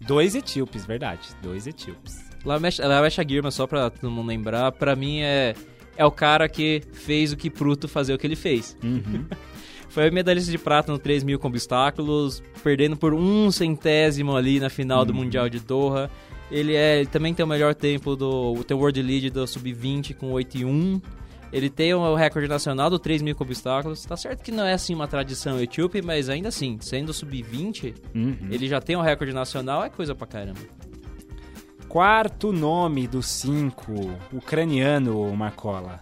dois 0.00 0.34
etíopes, 0.36 0.86
verdade. 0.86 1.28
Dois 1.42 1.66
etíopes. 1.66 2.27
Lamesha 2.44 2.86
Lamesha 2.86 3.24
Girma, 3.28 3.50
só 3.50 3.66
pra 3.66 3.90
todo 3.90 4.10
mundo 4.10 4.26
lembrar, 4.28 4.72
pra 4.72 4.94
mim 4.96 5.20
é, 5.20 5.54
é 5.96 6.04
o 6.04 6.10
cara 6.10 6.48
que 6.48 6.82
fez 6.92 7.32
o 7.32 7.36
que 7.36 7.50
Pruto 7.50 7.88
fazer 7.88 8.14
o 8.14 8.18
que 8.18 8.26
ele 8.26 8.36
fez. 8.36 8.76
Uhum. 8.82 9.24
Foi 9.90 10.10
medalhista 10.10 10.50
de 10.50 10.58
prata 10.58 10.92
no 10.92 10.98
3 10.98 11.24
mil 11.24 11.38
com 11.38 11.48
obstáculos, 11.48 12.42
perdendo 12.62 12.96
por 12.96 13.14
um 13.14 13.50
centésimo 13.50 14.36
ali 14.36 14.60
na 14.60 14.68
final 14.68 15.04
do 15.04 15.14
Mundial 15.14 15.48
de 15.48 15.58
Doha. 15.60 16.10
Ele, 16.50 16.74
é, 16.74 16.98
ele 16.98 17.06
também 17.06 17.32
tem 17.34 17.44
o 17.44 17.48
melhor 17.48 17.74
tempo 17.74 18.14
do 18.14 18.62
tem 18.64 18.76
o 18.76 18.80
World 18.80 19.02
Lead 19.02 19.30
do 19.30 19.46
Sub-20 19.46 20.14
com 20.14 20.30
8 20.32 20.58
e 20.58 20.64
1. 20.64 21.00
Ele 21.50 21.70
tem 21.70 21.94
o 21.94 22.14
recorde 22.14 22.46
nacional 22.46 22.90
do 22.90 22.98
3 22.98 23.22
mil 23.22 23.34
com 23.34 23.42
obstáculos. 23.44 24.04
Tá 24.04 24.14
certo 24.16 24.42
que 24.44 24.52
não 24.52 24.64
é 24.64 24.74
assim 24.74 24.94
uma 24.94 25.08
tradição 25.08 25.58
etíope, 25.60 26.02
mas 26.02 26.28
ainda 26.28 26.48
assim, 26.48 26.76
sendo 26.80 27.12
Sub-20, 27.12 27.94
Uhum. 28.14 28.36
ele 28.50 28.68
já 28.68 28.80
tem 28.82 28.94
o 28.94 29.00
recorde 29.00 29.32
nacional, 29.32 29.82
é 29.82 29.88
coisa 29.88 30.14
pra 30.14 30.26
caramba. 30.26 30.60
Quarto 31.88 32.52
nome 32.52 33.06
dos 33.08 33.26
cinco, 33.26 33.92
ucraniano 34.32 35.34
Marcola. 35.34 36.00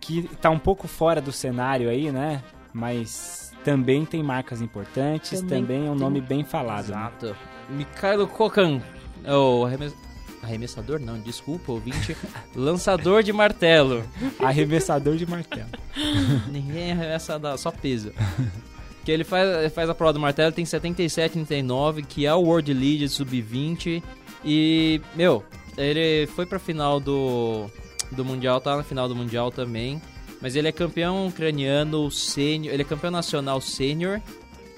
Que 0.00 0.22
tá 0.40 0.50
um 0.50 0.58
pouco 0.58 0.86
fora 0.86 1.20
do 1.20 1.32
cenário 1.32 1.88
aí, 1.88 2.10
né? 2.12 2.42
Mas 2.72 3.52
também 3.64 4.04
tem 4.04 4.22
marcas 4.22 4.60
importantes, 4.60 5.40
Também 5.40 5.62
também, 5.62 5.86
é 5.86 5.90
um 5.90 5.94
tem- 5.94 6.00
nome 6.00 6.20
bem 6.20 6.44
falado. 6.44 6.88
né? 6.88 6.96
Exato. 6.96 7.36
Mikhailo 7.70 8.26
Kokan. 8.26 8.80
É 9.24 9.34
o 9.34 9.64
arremes- 9.64 9.94
Arremessador 10.42 10.98
não, 10.98 11.18
desculpa, 11.20 11.72
ouvinte. 11.72 12.16
lançador 12.56 13.22
de 13.22 13.32
martelo. 13.32 14.02
Arremessador 14.38 15.16
de 15.16 15.26
martelo. 15.26 15.68
Ninguém 16.50 16.92
arremessa 16.92 17.34
nada, 17.38 17.56
só 17.58 17.70
peso. 17.70 18.12
que 19.04 19.10
ele 19.12 19.22
faz, 19.24 19.70
faz 19.72 19.88
a 19.90 19.94
prova 19.94 20.14
do 20.14 20.20
martelo, 20.20 20.50
tem 20.52 20.64
77,39, 20.64 22.04
que 22.06 22.24
é 22.26 22.34
o 22.34 22.40
World 22.40 22.72
Lead 22.72 23.06
Sub-20. 23.10 24.02
E, 24.44 25.00
meu, 25.14 25.44
ele 25.76 26.26
foi 26.28 26.46
pra 26.46 26.58
final 26.58 26.98
do, 27.00 27.66
do 28.12 28.24
Mundial, 28.24 28.60
tá 28.60 28.76
na 28.76 28.82
final 28.82 29.08
do 29.08 29.14
Mundial 29.16 29.50
também. 29.50 30.00
Mas 30.40 30.56
ele 30.56 30.68
é 30.68 30.72
campeão 30.72 31.26
ucraniano 31.26 32.10
sênior, 32.10 32.72
ele 32.72 32.82
é 32.82 32.84
campeão 32.86 33.10
nacional 33.10 33.60
sênior 33.60 34.20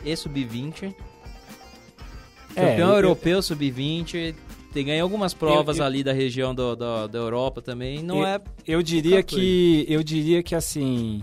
e 0.05 0.17
Sub-20. 0.17 0.93
É, 2.57 2.71
Campeão 2.71 2.89
eu- 2.91 2.95
europeu 2.97 3.41
sub-20, 3.41 4.35
tem 4.75 4.85
ganhou 4.85 5.05
algumas 5.05 5.33
provas 5.33 5.79
eu- 5.79 5.85
ali 5.85 6.03
da 6.05 6.13
região 6.13 6.55
do, 6.55 6.75
do- 6.77 7.07
da 7.09 7.19
Europa 7.19 7.63
também. 7.63 8.03
Não 8.03 8.19
Eu- 8.19 8.27
é. 8.27 8.41
Eu 8.67 8.83
diria 8.83 9.23
que. 9.23 9.87
Eu 9.89 10.03
diria 10.03 10.43
que 10.43 10.55
assim. 10.55 11.21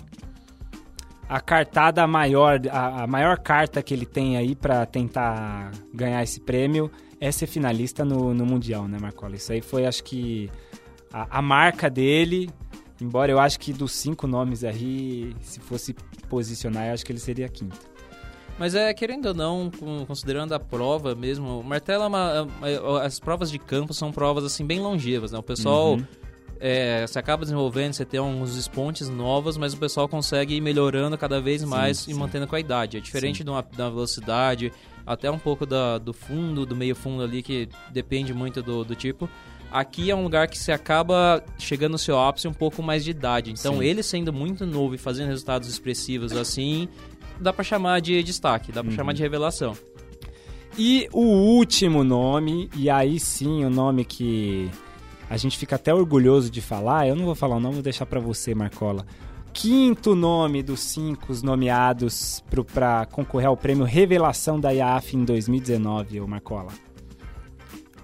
A 1.27 1.39
cartada 1.39 2.07
maior, 2.07 2.59
a, 2.71 3.03
a 3.03 3.07
maior 3.07 3.37
carta 3.37 3.83
que 3.83 3.93
ele 3.93 4.05
tem 4.07 4.37
aí 4.37 4.55
pra 4.55 4.83
tentar 4.87 5.69
ganhar 5.93 6.23
esse 6.23 6.39
prêmio 6.39 6.89
é 7.19 7.31
ser 7.31 7.47
finalista 7.47 8.05
no, 8.05 8.33
no 8.33 8.45
Mundial, 8.45 8.87
né, 8.87 8.97
Marcola? 8.99 9.35
Isso 9.35 9.51
aí 9.51 9.61
foi, 9.61 9.85
acho 9.85 10.03
que, 10.03 10.49
a, 11.11 11.39
a 11.39 11.41
marca 11.41 11.89
dele. 11.89 12.49
Embora 13.01 13.31
eu 13.31 13.39
acho 13.39 13.59
que 13.59 13.71
dos 13.71 13.93
cinco 13.93 14.27
nomes 14.27 14.63
aí, 14.63 15.33
se 15.41 15.59
fosse 15.59 15.93
posicionar, 16.27 16.87
eu 16.87 16.93
acho 16.93 17.05
que 17.05 17.11
ele 17.11 17.19
seria 17.19 17.47
quinto. 17.47 17.79
Mas 18.57 18.75
é, 18.75 18.93
querendo 18.93 19.27
ou 19.27 19.33
não, 19.33 19.71
considerando 20.05 20.53
a 20.53 20.59
prova 20.59 21.15
mesmo, 21.15 21.61
o 21.61 21.63
martelo 21.63 22.03
é 22.03 22.07
uma, 22.07 22.47
é- 22.63 23.05
As 23.05 23.17
provas 23.17 23.49
de 23.49 23.57
campo 23.57 23.93
são 23.93 24.11
provas 24.11 24.43
assim 24.43 24.65
bem 24.65 24.81
longevas, 24.81 25.31
né? 25.31 25.39
O 25.39 25.43
pessoal. 25.43 25.93
Uhum. 25.93 26.05
É, 26.61 27.07
você 27.07 27.17
acaba 27.17 27.43
desenvolvendo, 27.43 27.93
você 27.93 28.03
tem 28.03 28.19
uns 28.19 28.55
espontes 28.57 29.07
novos, 29.07 29.55
mas 29.57 29.73
o 29.73 29.77
pessoal 29.77 30.09
consegue 30.09 30.55
ir 30.55 30.61
melhorando 30.61 31.17
cada 31.17 31.39
vez 31.39 31.63
mais 31.63 31.99
Sim, 31.99 32.11
e 32.11 32.13
sim. 32.13 32.19
mantendo 32.19 32.47
com 32.47 32.55
a 32.55 32.59
idade. 32.59 32.97
É 32.97 32.99
diferente 32.99 33.43
de 33.45 33.49
uma, 33.49 33.61
da 33.61 33.89
velocidade, 33.89 34.71
até 35.05 35.31
um 35.31 35.39
pouco 35.39 35.65
da, 35.65 35.97
do 35.97 36.11
fundo, 36.13 36.65
do 36.65 36.75
meio 36.75 36.95
fundo 36.95 37.23
ali, 37.23 37.41
que 37.41 37.69
depende 37.91 38.33
muito 38.33 38.61
do, 38.61 38.83
do 38.83 38.93
tipo. 38.93 39.29
Aqui 39.71 40.09
é 40.11 40.15
um 40.15 40.23
lugar 40.23 40.47
que 40.49 40.57
você 40.57 40.71
acaba 40.71 41.41
chegando 41.57 41.91
no 41.93 41.97
seu 41.97 42.19
ápice 42.19 42.47
um 42.47 42.53
pouco 42.53 42.81
mais 42.83 43.03
de 43.05 43.11
idade. 43.11 43.51
Então, 43.51 43.81
ele 43.81 44.01
sendo 44.03 44.33
muito 44.33 44.65
novo 44.65 44.95
e 44.95 44.97
fazendo 44.97 45.27
resultados 45.27 45.69
expressivos 45.69 46.35
assim, 46.35 46.89
dá 47.39 47.53
pra 47.53 47.63
chamar 47.63 48.01
de 48.01 48.21
destaque, 48.23 48.71
dá 48.71 48.81
pra 48.81 48.89
Uhum. 48.89 48.95
chamar 48.97 49.13
de 49.13 49.21
revelação. 49.21 49.77
E 50.77 51.07
o 51.13 51.21
último 51.21 52.03
nome, 52.03 52.69
e 52.75 52.89
aí 52.89 53.19
sim 53.19 53.63
o 53.63 53.69
nome 53.69 54.03
que 54.05 54.69
a 55.29 55.37
gente 55.37 55.57
fica 55.57 55.75
até 55.75 55.93
orgulhoso 55.93 56.49
de 56.49 56.61
falar, 56.61 57.07
eu 57.07 57.15
não 57.15 57.25
vou 57.25 57.35
falar 57.35 57.55
o 57.55 57.59
nome, 57.59 57.75
vou 57.75 57.83
deixar 57.83 58.05
pra 58.05 58.19
você, 58.19 58.55
Marcola. 58.55 59.05
Quinto 59.53 60.15
nome 60.15 60.61
dos 60.63 60.79
cinco 60.79 61.33
nomeados 61.43 62.43
pra 62.73 63.05
concorrer 63.05 63.47
ao 63.47 63.57
prêmio 63.57 63.83
Revelação 63.83 64.59
da 64.59 64.71
IAF 64.71 65.15
em 65.15 65.23
2019, 65.23 66.21
ô 66.21 66.27
Marcola. 66.27 66.71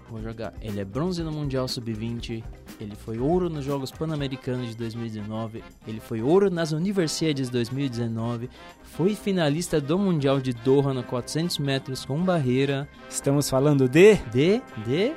Vou 0.09 0.21
jogar. 0.21 0.53
Ele 0.61 0.79
é 0.79 0.85
bronze 0.85 1.23
no 1.23 1.31
Mundial 1.31 1.67
Sub-20. 1.67 2.43
Ele 2.79 2.95
foi 2.95 3.17
ouro 3.17 3.49
nos 3.49 3.65
Jogos 3.65 3.91
Pan-Americanos 3.91 4.69
de 4.69 4.77
2019. 4.77 5.63
Ele 5.87 5.99
foi 5.99 6.21
ouro 6.21 6.49
nas 6.49 6.71
Universidades 6.71 7.49
2019. 7.49 8.49
Foi 8.83 9.15
finalista 9.15 9.81
do 9.81 9.97
Mundial 9.97 10.39
de 10.39 10.53
Doha 10.53 10.93
no 10.93 11.03
400 11.03 11.57
metros 11.57 12.05
com 12.05 12.23
barreira. 12.23 12.87
Estamos 13.09 13.49
falando 13.49 13.89
de 13.89 14.15
De. 14.31 14.61
De. 14.85 15.13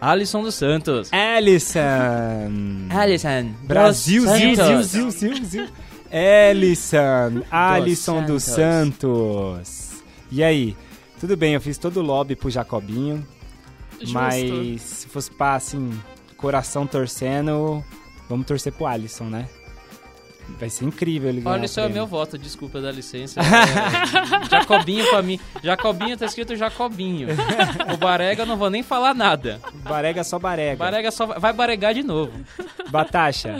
Alisson 0.00 0.42
dos 0.42 0.54
Santos. 0.54 1.10
Ellison. 1.12 1.80
Alisson. 2.90 3.52
Brasil, 3.64 4.22
Zil, 4.22 4.54
Zil. 4.54 4.82
Zil, 4.82 5.10
Zil, 5.10 5.44
Zil. 5.44 5.68
Ellison, 6.10 7.42
Alisson 7.50 8.24
dos 8.24 8.44
Santos. 8.44 9.68
Santos. 9.68 10.04
E 10.30 10.42
aí? 10.42 10.76
Tudo 11.20 11.36
bem, 11.36 11.54
eu 11.54 11.60
fiz 11.60 11.76
todo 11.78 11.98
o 11.98 12.02
lobby 12.02 12.36
pro 12.36 12.48
Jacobinho. 12.48 13.26
Justo. 13.98 14.14
Mas 14.14 14.80
se 14.80 15.08
fosse 15.08 15.30
pra, 15.30 15.56
assim, 15.56 15.90
coração 16.36 16.86
torcendo, 16.86 17.84
vamos 18.28 18.46
torcer 18.46 18.72
pro 18.72 18.86
Alisson, 18.86 19.24
né? 19.24 19.48
Vai 20.58 20.68
ser 20.70 20.84
incrível 20.86 21.28
ele 21.28 21.42
Olha, 21.44 21.66
isso 21.66 21.78
é 21.78 21.88
meu 21.88 22.06
voto, 22.06 22.36
desculpa 22.38 22.80
da 22.80 22.90
licença. 22.90 23.40
É, 23.40 24.50
Jacobinho 24.50 25.08
pra 25.10 25.22
mim. 25.22 25.38
Jacobinho 25.62 26.16
tá 26.16 26.26
escrito 26.26 26.56
Jacobinho. 26.56 27.28
O 27.92 27.96
Barega 27.96 28.42
eu 28.42 28.46
não 28.46 28.56
vou 28.56 28.70
nem 28.70 28.82
falar 28.82 29.14
nada. 29.14 29.60
Barega 29.84 30.24
só 30.24 30.38
barega. 30.38 30.76
Barega 30.76 31.10
só 31.10 31.26
vai 31.26 31.52
baregar 31.52 31.94
de 31.94 32.02
novo. 32.02 32.32
Batacha, 32.90 33.56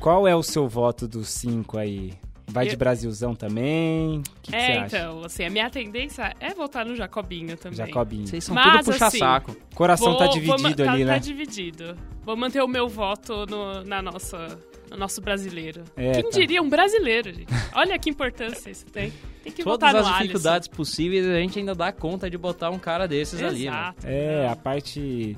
qual 0.00 0.26
é 0.28 0.34
o 0.36 0.42
seu 0.42 0.68
voto 0.68 1.08
dos 1.08 1.28
cinco 1.28 1.78
aí? 1.78 2.12
Vai 2.48 2.66
de 2.66 2.74
Eu- 2.74 2.78
Brasilzão 2.78 3.34
também? 3.34 4.18
O 4.18 4.22
que, 4.40 4.52
que 4.52 4.56
é, 4.56 4.66
você 4.66 4.72
acha? 4.72 4.96
então, 4.98 5.24
assim, 5.24 5.44
a 5.44 5.50
minha 5.50 5.68
tendência 5.68 6.32
é 6.38 6.54
votar 6.54 6.86
no 6.86 6.94
Jacobinho 6.94 7.56
também. 7.56 7.76
Jacobinho. 7.78 8.26
Vocês 8.26 8.44
são 8.44 8.54
Mas, 8.54 8.84
tudo 8.84 8.92
puxa-saco. 8.92 9.56
Coração 9.74 10.10
Vou- 10.10 10.16
tá 10.16 10.26
vou 10.26 10.34
dividido 10.34 10.62
ma- 10.62 10.68
ali, 10.92 11.04
tá, 11.04 11.10
né? 11.10 11.12
Tá 11.14 11.18
dividido. 11.18 11.96
Vou 12.24 12.36
manter 12.36 12.62
o 12.62 12.68
meu 12.68 12.88
voto 12.88 13.46
no, 13.46 13.82
na 13.82 14.00
nossa, 14.00 14.56
no 14.90 14.96
nosso 14.96 15.20
brasileiro. 15.20 15.82
É, 15.96 16.12
Quem 16.12 16.30
tá. 16.30 16.38
diria 16.38 16.62
um 16.62 16.68
brasileiro, 16.68 17.32
gente? 17.32 17.52
Olha 17.74 17.98
que 17.98 18.10
importância 18.10 18.70
isso 18.70 18.86
tem. 18.86 19.12
Tem 19.42 19.52
que 19.52 19.62
Todas 19.62 19.88
as 19.94 20.06
Alisson. 20.06 20.18
dificuldades 20.22 20.68
possíveis, 20.68 21.26
a 21.26 21.38
gente 21.40 21.58
ainda 21.58 21.74
dá 21.74 21.92
conta 21.92 22.28
de 22.30 22.36
botar 22.38 22.70
um 22.70 22.78
cara 22.78 23.06
desses 23.06 23.40
ali, 23.42 23.64
né? 23.66 23.70
Exato. 23.70 24.06
É, 24.06 24.48
a 24.48 24.56
parte. 24.56 25.36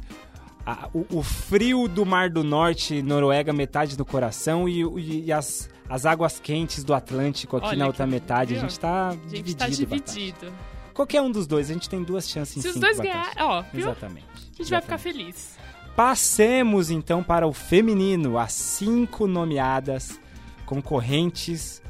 a- 0.66 0.88
o, 0.92 1.06
o 1.18 1.22
frio 1.22 1.88
do 1.88 2.04
Mar 2.04 2.28
do 2.30 2.44
Norte, 2.44 3.00
Noruega, 3.02 3.52
metade 3.52 3.96
do 3.96 4.04
coração, 4.04 4.68
e, 4.68 4.84
o- 4.84 4.98
e 4.98 5.32
as, 5.32 5.68
as 5.88 6.04
águas 6.06 6.38
quentes 6.38 6.84
do 6.84 6.92
Atlântico 6.94 7.56
aqui 7.56 7.68
Olha 7.68 7.78
na 7.78 7.86
outra 7.86 8.06
metade. 8.06 8.54
A 8.54 8.60
viu? 8.60 8.68
gente 8.68 8.78
tá 8.80 9.08
A 9.08 9.12
gente 9.12 9.22
dividido. 9.42 9.56
tá 9.58 9.64
Batata. 9.66 10.12
dividido. 10.12 10.52
Qualquer 10.94 11.22
um 11.22 11.30
dos 11.30 11.46
dois, 11.46 11.70
a 11.70 11.72
gente 11.74 11.88
tem 11.88 12.02
duas 12.02 12.28
chances 12.28 12.56
em 12.56 12.60
Se 12.60 12.68
os 12.68 12.74
cinco, 12.74 12.84
dois 12.84 12.96
Batata. 12.98 13.34
ganhar, 13.34 13.48
ó, 13.48 13.62
viu? 13.72 13.80
Exatamente. 13.82 14.26
A 14.36 14.56
gente 14.62 14.70
vai 14.70 14.80
ficar 14.82 14.98
feliz. 14.98 15.56
Passemos 15.98 16.90
então 16.90 17.24
para 17.24 17.44
o 17.44 17.52
feminino, 17.52 18.38
as 18.38 18.52
cinco 18.52 19.26
nomeadas 19.26 20.20
concorrentes 20.64 21.82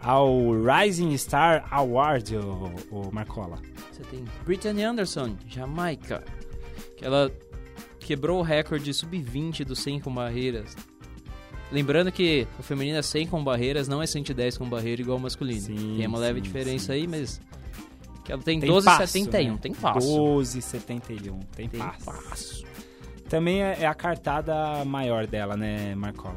ao 0.00 0.52
Rising 0.52 1.18
Star 1.18 1.66
Award, 1.68 2.36
o, 2.36 2.72
o 2.92 3.12
Marcola. 3.12 3.60
Você 3.90 4.04
tem 4.04 4.24
Brittany 4.44 4.84
Anderson, 4.84 5.34
Jamaica, 5.48 6.22
que 6.96 7.04
ela 7.04 7.28
quebrou 7.98 8.38
o 8.38 8.42
recorde 8.42 8.94
sub-20 8.94 9.64
do 9.64 9.74
100 9.74 9.98
com 9.98 10.14
barreiras. 10.14 10.76
Lembrando 11.72 12.12
que 12.12 12.46
o 12.60 12.62
feminino 12.62 12.98
é 12.98 13.02
100 13.02 13.26
com 13.26 13.42
barreiras, 13.42 13.88
não 13.88 14.00
é 14.00 14.06
110 14.06 14.58
com 14.58 14.68
barreira 14.68 15.02
igual 15.02 15.18
o 15.18 15.20
masculino. 15.20 15.62
Sim, 15.62 15.96
tem 15.96 16.06
uma 16.06 16.18
leve 16.20 16.38
sim, 16.38 16.44
diferença 16.44 16.92
sim, 16.92 17.00
aí, 17.00 17.08
mas 17.08 17.40
que 18.26 18.30
ela 18.30 18.42
tem, 18.42 18.60
Tem 18.60 18.70
12,71, 18.70 18.84
passo, 18.84 19.18
né? 19.18 19.58
tem 19.60 19.74
passo. 19.74 20.08
12,71. 20.08 21.44
Tem, 21.56 21.68
Tem 21.68 21.80
passo. 21.80 22.04
passo. 22.04 22.65
Também 23.28 23.62
é 23.62 23.78
é 23.80 23.86
a 23.86 23.94
cartada 23.94 24.84
maior 24.84 25.26
dela, 25.26 25.56
né, 25.56 25.94
Marcola? 25.94 26.36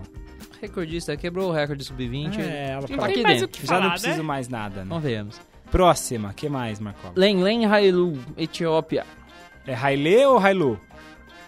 Recordista, 0.61 1.15
quebrou 1.15 1.49
o 1.49 1.53
recorde 1.53 1.83
sub-20. 1.85 2.37
É, 2.39 2.71
ela 2.71 2.81
Não 2.81 2.87
fala- 2.97 3.07
aqui 3.07 3.23
dentro. 3.23 3.47
que 3.47 3.61
Já 3.61 3.67
falar, 3.67 3.81
não 3.83 3.91
preciso 3.91 4.17
né? 4.17 4.23
mais 4.23 4.49
nada, 4.49 4.81
né? 4.81 4.85
Vamos 4.89 5.03
vermos. 5.03 5.41
Próxima, 5.71 6.33
que 6.33 6.49
mais, 6.49 6.79
Marcola? 6.79 7.13
Len 7.15 7.65
Hailu, 7.65 8.17
Etiópia. 8.37 9.05
É 9.67 9.73
Haile 9.75 10.25
ou 10.25 10.37
Hailu? 10.39 10.79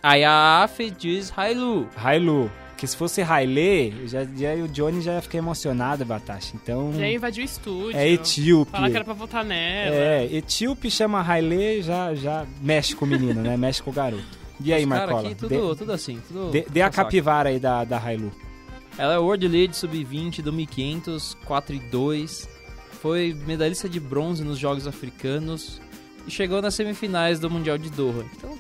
Ayaf 0.01 0.80
diz 0.91 1.32
Hailu. 1.36 1.88
Hailu. 1.95 2.51
Porque 2.69 2.88
se 2.88 2.97
fosse 2.97 3.21
Haile, 3.21 4.08
já, 4.08 4.23
já, 4.23 4.54
o 4.56 4.67
Johnny 4.67 5.01
já 5.01 5.13
ia 5.13 5.21
ficar 5.21 5.38
emocionado, 5.38 6.04
Batacha. 6.04 6.54
Então, 6.56 6.91
Já 6.93 7.08
invadiu 7.08 7.43
o 7.43 7.45
estúdio. 7.45 7.95
é 7.95 8.10
etíope. 8.10 8.71
Falar 8.71 8.89
que 8.89 8.95
era 8.95 9.06
pra 9.06 9.13
votar 9.13 9.43
nela. 9.45 9.95
É, 9.95 10.25
etíope 10.32 10.89
chama 10.89 11.21
Haile, 11.21 11.84
já, 11.84 12.15
já 12.15 12.45
mexe 12.60 12.95
com 12.95 13.06
o 13.06 13.08
menino, 13.08 13.41
né? 13.41 13.56
Mexe 13.58 13.84
com 13.84 13.91
o 13.91 13.93
garoto. 13.93 14.40
E 14.63 14.74
aí, 14.74 14.86
Marcola? 14.86 15.21
aqui, 15.28 15.36
tudo, 15.36 15.50
Dê- 15.69 15.76
tudo 15.76 15.91
assim. 15.93 16.21
Tudo 16.28 16.52
dê, 16.52 16.65
dê 16.69 16.82
a 16.82 16.89
capivara 16.89 17.50
aí 17.50 17.60
da, 17.60 17.84
da 17.84 17.97
Hailu. 17.97 18.32
Ela 18.97 19.13
é 19.13 19.17
World 19.17 19.47
Lead 19.47 19.76
Sub-20 19.76 20.41
do 20.41 20.52
1500, 20.54 21.36
4 21.45 21.76
e 21.76 21.80
2. 21.80 22.50
Foi 23.02 23.36
medalhista 23.47 23.88
de 23.89 24.00
bronze 24.00 24.43
nos 24.43 24.60
Jogos 24.60 24.86
Africanos 24.88 25.82
e 26.28 26.32
chegou 26.32 26.62
nas 26.62 26.76
semifinais 26.76 27.39
do 27.39 27.50
Mundial 27.50 27.78
de 27.78 27.89
Doha. 27.89 28.26
Então, 28.38 28.56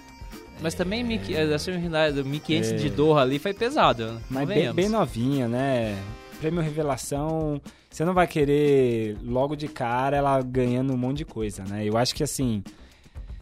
mas 0.61 0.73
também 0.73 1.03
mil- 1.03 1.19
eh, 1.29 1.45
das 1.47 1.61
semifinais 1.61 2.15
do 2.15 2.23
1500 2.25 2.71
É. 2.71 2.75
de 2.75 2.89
Doha 2.89 3.21
ali 3.21 3.37
foi 3.39 3.53
pesado. 3.53 4.05
né? 4.13 4.21
Mas 4.29 4.47
bem, 4.47 4.73
bem 4.73 4.89
novinha, 4.89 5.47
né? 5.47 5.95
Prêmio 6.39 6.61
Revelação, 6.61 7.61
você 7.89 8.03
não 8.03 8.13
vai 8.15 8.25
querer 8.25 9.15
logo 9.23 9.55
de 9.55 9.67
cara 9.67 10.17
ela 10.17 10.41
ganhando 10.41 10.91
um 10.93 10.97
monte 10.97 11.17
de 11.17 11.25
coisa, 11.25 11.63
né? 11.65 11.85
Eu 11.85 11.95
acho 11.97 12.15
que 12.15 12.23
assim, 12.23 12.63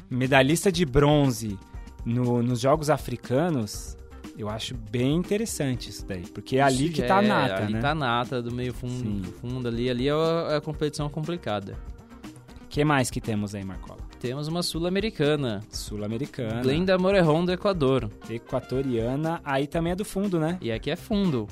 medalhista 0.09 0.69
de 0.71 0.85
bronze 0.85 1.57
no- 2.09 2.41
nos 2.43 2.59
Jogos 2.59 2.89
Africanos, 2.89 3.97
eu 4.37 4.49
acho 4.49 4.75
bem 4.75 5.15
interessante 5.15 5.89
isso 5.89 6.05
daí. 6.05 6.25
Porque 6.27 6.57
é 6.57 6.61
ali 6.61 6.89
que 6.89 7.01
tá 7.03 7.19
a 7.19 7.23
é- 7.23 7.27
nata, 7.27 7.55
ali 7.63 7.73
né? 7.73 7.79
tá 7.79 7.91
a 7.91 7.95
nata 7.95 8.41
do 8.41 8.51
meio 8.51 8.73
fundo, 8.73 8.93
Sim. 8.93 9.21
do 9.21 9.31
fundo 9.31 9.67
ali. 9.67 9.89
Ali 9.89 10.07
é 10.07 10.11
a, 10.11 10.47
é 10.51 10.55
a 10.57 10.61
competição 10.61 11.09
complicada. 11.09 11.77
O 12.63 12.67
que 12.69 12.83
mais 12.83 13.09
que 13.09 13.19
temos 13.19 13.55
aí, 13.55 13.63
Marcola? 13.63 13.99
Temos 14.19 14.47
uma 14.47 14.61
sul-americana. 14.61 15.61
Sul-americana. 15.69 16.61
Glenda 16.61 16.97
Morejon 16.97 17.45
do 17.45 17.51
Equador. 17.51 18.09
Equatoriana. 18.29 19.41
Aí 19.43 19.65
também 19.65 19.93
é 19.93 19.95
do 19.95 20.05
fundo, 20.05 20.39
né? 20.39 20.57
E 20.61 20.71
aqui 20.71 20.91
é 20.91 20.95
fundo. 20.95 21.47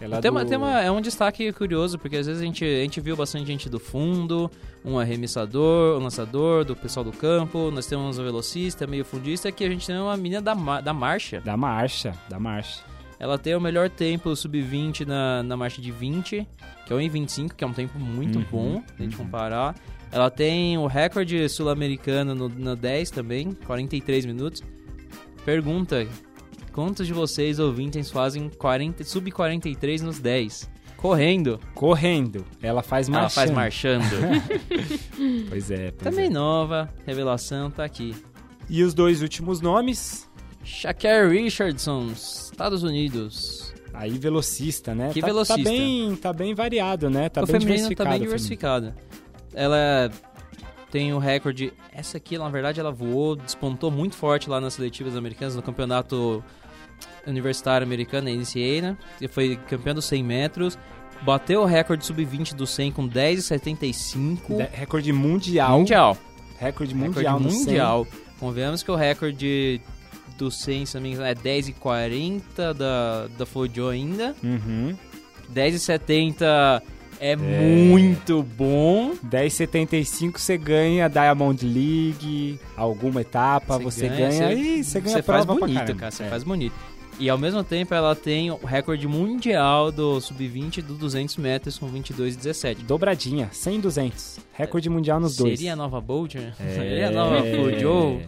Ela 0.00 0.20
Tem 0.20 0.30
do... 0.30 0.36
uma, 0.36 0.44
tem 0.44 0.56
uma- 0.56 0.80
é 0.80 0.90
um 0.90 1.00
destaque 1.00 1.52
curioso, 1.52 1.98
porque 1.98 2.16
às 2.16 2.26
vezes 2.26 2.40
a 2.40 2.44
gente, 2.44 2.64
a 2.64 2.82
gente 2.82 3.00
viu 3.00 3.16
bastante 3.16 3.46
gente 3.46 3.68
do 3.68 3.80
fundo, 3.80 4.48
um 4.84 4.98
arremessador, 4.98 5.98
um 5.98 6.02
lançador, 6.04 6.64
do 6.64 6.76
pessoal 6.76 7.02
do 7.04 7.10
campo, 7.12 7.70
nós 7.72 7.86
temos 7.86 8.18
um 8.18 8.22
velocista, 8.22 8.86
meio 8.86 9.04
fundista, 9.04 9.48
aqui 9.48 9.64
a 9.64 9.68
gente 9.68 9.86
tem 9.86 9.96
uma 9.98 10.16
menina 10.16 10.40
da, 10.40 10.54
da 10.80 10.92
marcha. 10.92 11.40
Da 11.40 11.56
marcha, 11.56 12.12
da 12.28 12.38
marcha. 12.38 12.82
Ela 13.18 13.36
tem 13.36 13.56
o 13.56 13.60
melhor 13.60 13.90
tempo 13.90 14.34
sub-20 14.36 15.04
na, 15.04 15.42
na 15.42 15.56
marcha 15.56 15.82
de 15.82 15.90
20, 15.90 16.46
que 16.86 16.92
é 16.92 16.94
o 16.96 17.00
1,25, 17.00 17.52
que 17.54 17.64
é 17.64 17.66
um 17.66 17.72
tempo 17.72 17.98
muito 17.98 18.38
Uhum, 18.38 18.44
bom, 18.50 18.82
se 18.86 18.94
a 19.00 19.02
gente 19.02 19.16
uhum. 19.16 19.24
comparar. 19.24 19.74
Ela 20.12 20.30
tem 20.30 20.78
o 20.78 20.86
recorde 20.86 21.48
sul-americano 21.48 22.34
no, 22.36 22.48
no 22.48 22.76
10 22.76 23.10
também, 23.10 23.50
43 23.66 24.24
minutos. 24.26 24.62
Pergunta, 25.44 26.06
quantos 26.78 27.08
de 27.08 27.12
vocês 27.12 27.58
ouvintes 27.58 28.08
fazem 28.08 28.48
40, 28.48 29.02
sub-43 29.02 30.00
nos 30.00 30.20
10? 30.20 30.70
Correndo. 30.96 31.58
Correndo. 31.74 32.44
Ela 32.62 32.84
faz 32.84 33.08
Ela 33.08 33.22
marcha. 33.22 33.34
faz 33.34 33.50
marchando. 33.50 34.04
Pois 35.48 35.72
é, 35.72 35.90
pois 35.90 36.04
também 36.04 36.26
é. 36.26 36.30
nova, 36.30 36.88
revelação, 37.04 37.68
tá 37.68 37.84
aqui. 37.84 38.14
E 38.70 38.84
os 38.84 38.94
dois 38.94 39.22
últimos 39.22 39.60
nomes, 39.60 40.30
Shaquille 40.62 41.28
Richardson, 41.28 42.12
Estados 42.12 42.84
Unidos. 42.84 43.74
aí 43.92 44.16
velocista, 44.16 44.94
né? 44.94 45.10
Que 45.12 45.20
tá, 45.20 45.26
velocista. 45.26 45.60
Tá 45.60 45.68
bem, 45.68 46.14
tá 46.14 46.32
bem 46.32 46.54
variado, 46.54 47.10
né? 47.10 47.28
Tá 47.28 47.42
o 47.42 47.46
bem 47.46 47.54
feminino 47.54 47.88
diversificado. 47.88 48.08
tá 48.08 48.18
bem 48.18 48.28
o 48.28 48.30
feminino. 48.30 48.38
diversificada. 48.38 48.96
Ela 49.52 50.12
tem 50.92 51.12
o 51.12 51.18
recorde. 51.18 51.72
Essa 51.92 52.18
aqui, 52.18 52.38
na 52.38 52.48
verdade, 52.48 52.78
ela 52.78 52.92
voou, 52.92 53.34
despontou 53.34 53.90
muito 53.90 54.14
forte 54.14 54.48
lá 54.48 54.60
nas 54.60 54.74
seletivas 54.74 55.16
americanas, 55.16 55.56
no 55.56 55.62
campeonato 55.62 56.44
universitário 57.28 57.86
americano, 57.86 58.28
NCAA, 58.28 58.80
né? 58.82 58.96
Que 59.18 59.28
foi 59.28 59.56
campeã 59.68 59.94
dos 59.94 60.04
100 60.06 60.22
metros. 60.24 60.78
Bateu 61.22 61.62
o 61.62 61.64
recorde 61.64 62.04
sub-20 62.06 62.54
do 62.54 62.66
100 62.66 62.92
com 62.92 63.08
10,75. 63.08 64.56
De- 64.56 64.68
Recorde 64.76 65.12
mundial. 65.12 65.78
Mundial. 65.78 66.16
Recorde 66.58 66.94
Recorde 66.94 67.16
mundial 67.28 67.38
100. 67.40 67.58
mundial. 67.58 68.06
Convenhamos 68.38 68.82
que 68.82 68.90
o 68.90 68.94
recorde 68.96 69.80
do 70.36 70.50
100, 70.50 70.86
se 70.86 70.94
não 70.94 71.02
me 71.02 71.10
engano, 71.10 71.26
é 71.26 71.34
10,40 71.34 72.72
da, 72.74 73.26
da 73.36 73.44
Flojo 73.46 73.88
ainda. 73.88 74.34
Uhum. 74.42 74.94
10,70 75.52 76.82
é, 77.20 77.34
muito 77.36 78.42
bom. 78.42 79.12
10,75 79.28 80.38
você 80.38 80.56
ganha 80.56 81.08
Diamond 81.08 81.64
League, 81.66 82.60
alguma 82.76 83.22
etapa, 83.22 83.76
você, 83.78 84.08
ganha, 84.08 84.30
você- 84.30 84.54
e 84.54 84.84
você 84.84 85.00
ganha 85.00 85.16
Você 85.16 85.22
faz 85.22 85.44
bonito, 85.44 85.94
cara. 85.96 86.10
Você 86.12 86.22
É. 86.22 86.28
faz 86.28 86.44
bonito. 86.44 86.74
E 87.18 87.28
ao 87.28 87.36
mesmo 87.36 87.64
tempo 87.64 87.92
ela 87.94 88.14
tem 88.14 88.50
o 88.50 88.56
recorde 88.64 89.08
mundial 89.08 89.90
do 89.90 90.20
sub-20 90.20 90.80
do 90.82 90.94
200 90.94 91.36
metros 91.36 91.76
com 91.76 91.90
22,17. 91.90 92.76
Dobradinha, 92.84 93.48
100 93.50 93.80
200. 93.80 94.38
Recorde 94.52 94.88
mundial 94.88 95.18
nos 95.18 95.36
dois. 95.36 95.58
Seria 95.58 95.72
a 95.72 95.76
nova 95.76 96.00
né? 96.00 96.52
É. 96.60 96.68
Seria 96.74 97.08
a 97.08 97.10
nova 97.10 97.42
Flojo. 97.42 98.20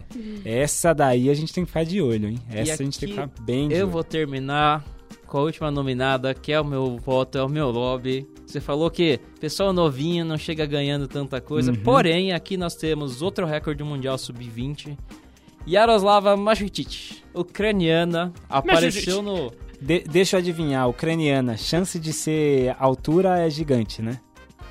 Essa 0.43 0.93
daí 0.93 1.29
a 1.29 1.33
gente 1.33 1.53
tem 1.53 1.63
que 1.63 1.69
ficar 1.69 1.85
de 1.85 2.01
olho, 2.01 2.29
hein? 2.29 2.39
Essa 2.49 2.73
a 2.73 2.85
gente 2.85 2.99
tem 2.99 3.09
que 3.09 3.15
ficar 3.15 3.29
bem 3.41 3.69
de 3.69 3.75
Eu 3.75 3.85
olho. 3.85 3.91
vou 3.93 4.03
terminar 4.03 4.83
com 5.25 5.37
a 5.37 5.41
última 5.43 5.71
nominada, 5.71 6.33
que 6.33 6.51
é 6.51 6.59
o 6.59 6.65
meu 6.65 6.97
voto, 6.97 7.37
é 7.37 7.43
o 7.43 7.47
meu 7.47 7.69
lobby. 7.71 8.27
Você 8.45 8.59
falou 8.59 8.91
que 8.91 9.17
pessoal 9.39 9.71
novinho 9.71 10.25
não 10.25 10.37
chega 10.37 10.65
ganhando 10.65 11.07
tanta 11.07 11.39
coisa, 11.39 11.71
Uhum. 11.71 11.77
porém 11.77 12.33
aqui 12.33 12.57
nós 12.57 12.75
temos 12.75 13.21
outro 13.21 13.45
recorde 13.45 13.81
mundial 13.81 14.17
sub-20. 14.17 14.97
Yaroslava 15.67 16.35
Machutic, 16.35 17.21
ucraniana, 17.33 18.33
apareceu 18.49 19.21
no 19.21 19.51
De- 19.79 20.03
deixa 20.03 20.35
eu 20.35 20.39
adivinhar, 20.39 20.87
ucraniana, 20.89 21.57
chance 21.57 21.99
de 21.99 22.11
ser 22.13 22.75
altura 22.79 23.39
é 23.39 23.49
gigante, 23.49 24.01
né? 24.01 24.19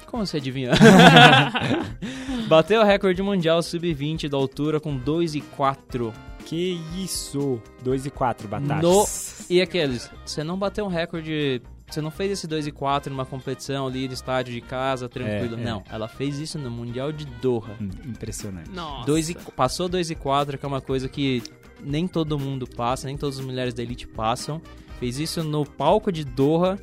Como 0.07 0.27
você 0.27 0.39
adivinhou? 0.39 0.75
Bateu 2.49 2.81
o 2.81 2.85
recorde 2.85 3.23
mundial 3.23 3.63
sub-20 3.63 4.29
da 4.29 4.37
altura 4.37 4.81
com 4.81 4.99
2,4. 4.99 6.13
Que 6.45 6.81
isso! 6.99 7.63
2 7.85 8.07
e 8.07 8.11
4, 8.11 8.49
Batata. 8.49 8.83
No... 8.83 9.05
E 9.49 9.61
aqueles, 9.61 10.11
você 10.25 10.43
não 10.43 10.59
bateu 10.59 10.85
um 10.85 10.89
recorde, 10.89 11.63
você 11.91 12.01
não 12.01 12.11
fez 12.11 12.33
esse 12.33 12.47
2,4 12.49 13.07
numa 13.07 13.27
competição 13.27 13.87
ali 13.87 14.07
no 14.07 14.15
estádio 14.15 14.53
de 14.53 14.61
casa, 14.61 15.09
tranquilo. 15.09 15.57
É, 15.57 15.61
é. 15.61 15.65
Não, 15.65 15.83
ela 15.91 16.09
fez 16.09 16.39
isso 16.39 16.59
no 16.59 16.71
Mundial 16.71 17.13
de 17.13 17.25
Doha. 17.25 17.77
Hum, 17.81 17.91
Impressionante. 18.07 18.71
Nossa. 18.71 19.07
Dois 19.07 19.31
e, 19.31 19.35
passou 19.35 19.89
2,4, 19.89 20.59
que 20.59 20.65
é 20.65 20.69
uma 20.69 20.81
coisa 20.81 21.09
que 21.09 21.43
nem 21.83 22.07
todo 22.07 22.39
mundo 22.39 22.67
passa, 22.67 23.07
nem 23.07 23.17
todas 23.17 23.39
as 23.39 23.45
mulheres 23.45 23.75
da 23.75 23.83
elite 23.83 24.07
passam. 24.07 24.61
Fez 24.99 25.19
isso 25.19 25.43
no 25.43 25.65
palco 25.65 26.13
de 26.13 26.25
Doha, 26.25 26.79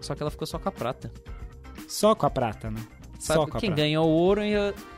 só 0.00 0.14
que 0.14 0.22
ela 0.22 0.30
ficou 0.30 0.46
só 0.46 0.58
com 0.58 0.68
a 0.68 0.72
prata. 0.72 1.10
Só 1.86 2.14
com 2.14 2.26
a 2.26 2.30
prata, 2.30 2.70
né? 2.70 2.80
Sabe 3.18 3.40
Só 3.40 3.46
com 3.46 3.58
a 3.58 3.60
quem 3.60 3.70
prata. 3.70 3.82
ganhou 3.82 4.06
o 4.06 4.10
ouro 4.12 4.40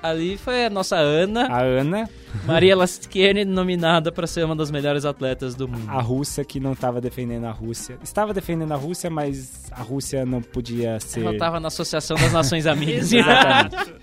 ali 0.03 0.37
foi 0.37 0.67
a 0.67 0.71
nossa 0.71 0.97
Ana. 0.97 1.47
A 1.47 1.63
Ana, 1.63 2.07
Maria 2.45 2.77
Laskiene 2.77 3.47
nominada 3.47 4.13
para 4.13 4.27
ser 4.27 4.45
uma 4.45 4.55
das 4.55 4.71
melhores 4.71 5.07
atletas 5.07 5.55
do 5.55 5.67
mundo. 5.67 5.89
a 5.89 6.03
russa 6.03 6.45
que 6.45 6.61
não 6.61 6.73
estava 6.73 7.01
defendendo 7.01 7.47
a 7.47 7.51
Rússia. 7.51 7.99
Estava 8.03 8.35
defendendo 8.35 8.73
a 8.73 8.77
Rússia, 8.77 9.09
mas 9.09 9.71
a 9.73 9.81
Rússia 9.83 10.27
não 10.27 10.43
podia 10.43 11.01
ser. 11.01 11.23
Ela 11.25 11.39
tava 11.39 11.59
na 11.59 11.69
Associação 11.69 12.15
das 12.19 12.31
Nações 12.31 12.67
Amigas. 12.67 13.11
Exato. 13.13 13.95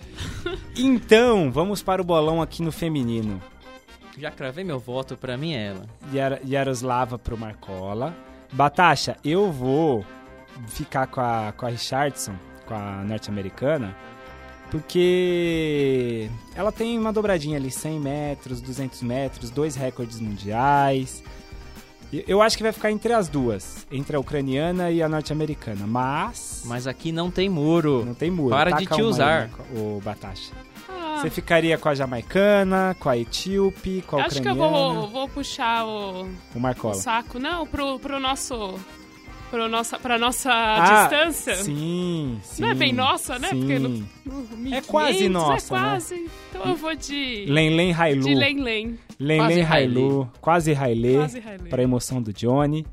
Então, 0.76 1.52
vamos 1.52 1.84
para 1.84 2.02
o 2.02 2.06
bolão 2.06 2.42
aqui 2.42 2.62
no 2.64 2.72
feminino. 2.72 3.42
Já 4.18 4.32
cravei 4.32 4.64
meu 4.64 4.80
voto, 4.80 5.16
pra 5.16 5.38
mim 5.38 5.54
é 5.54 5.68
ela. 5.68 5.86
Yar 6.12 6.40
Yaroslava 6.44 7.20
pro 7.20 7.38
Marcola. 7.38 8.16
Batasha, 8.52 9.16
eu 9.24 9.52
vou 9.52 10.04
ficar 10.68 11.06
com 11.08 11.22
a, 11.22 11.54
com 11.56 11.66
a 11.66 11.70
Richardson, 11.70 12.34
com 12.68 12.74
a 12.76 13.04
norte-americana, 13.04 13.96
porque 14.70 16.30
ela 16.56 16.72
tem 16.72 16.98
uma 16.98 17.12
dobradinha 17.14 17.58
ali, 17.58 17.72
100 17.72 18.00
metros, 18.00 18.62
200 18.62 19.02
metros, 19.02 19.50
dois 19.50 19.76
recordes 19.76 20.20
mundiais. 20.20 21.24
Eu 22.26 22.42
acho 22.42 22.56
que 22.56 22.64
vai 22.64 22.72
ficar 22.72 22.90
entre 22.90 23.12
as 23.12 23.28
duas, 23.28 23.86
entre 23.92 24.16
a 24.16 24.20
ucraniana 24.20 24.90
e 24.90 25.04
a 25.04 25.10
norte-americana, 25.10 25.86
mas, 25.86 26.64
Mas 26.66 26.88
aqui 26.88 27.12
não 27.12 27.30
tem 27.30 27.50
muro. 27.50 28.06
não 28.06 28.14
tem 28.14 28.32
muro. 28.32 28.50
Para 28.56 28.72
de 28.72 28.84
Taca 28.86 28.96
te 28.96 29.02
uma 29.02 29.08
aí, 29.08 29.12
usar. 29.12 29.40
Marco- 29.50 29.64
O 29.78 30.02
Batasha. 30.04 30.54
Ah, 30.88 31.18
Você 31.22 31.30
ficaria 31.30 31.78
com 31.78 31.90
a 31.90 31.96
jamaicana, 31.96 32.96
com 33.00 33.10
a 33.10 33.18
etíope, 33.18 34.04
com 34.08 34.18
a 34.20 34.26
acho 34.26 34.42
que 34.42 34.48
eu 34.48 34.54
ucraniana, 34.54 34.94
vou, 34.94 35.08
vou 35.10 35.28
puxar 35.28 35.84
o, 35.86 36.24
o 36.24 36.30
o 36.56 36.60
Marcola. 36.62 36.94
saco, 36.94 37.40
não, 37.40 37.68
pro, 37.68 38.00
pro 38.00 38.20
nosso. 38.22 38.80
Pro 39.50 39.70
nossa, 39.70 39.98
pra 39.98 40.18
nossa 40.18 40.52
Ah, 40.52 41.08
distância. 41.08 41.56
Sim, 41.56 42.38
sim. 42.44 42.62
Não 42.62 42.70
é 42.70 42.74
bem 42.74 42.92
nossa, 42.92 43.40
né? 43.40 43.50
Sim. 43.50 43.60
Porque 43.60 43.80
no, 43.80 43.90
no 44.26 44.58
1500 44.58 44.88
quase 44.88 45.30
nossa, 45.30 45.74
É 45.76 45.78
né? 45.80 45.84
quase. 45.90 46.30
Então 46.50 46.66
eu 46.66 46.76
vou 46.76 46.96
de. 46.96 47.46
Lenlen 47.48 47.94
Hailu. 47.94 48.24
De 48.24 48.36
Len 48.36 48.98
Lenlen 49.20 49.38
Quase 49.40 49.62
Hailu. 49.62 50.32
Quase 50.42 50.74
Hailê. 50.74 51.14
Quase 51.16 51.40
Hailê. 51.40 51.70
Pra 51.70 51.82
emoção 51.82 52.22
do 52.22 52.34
Johnny. 52.34 52.86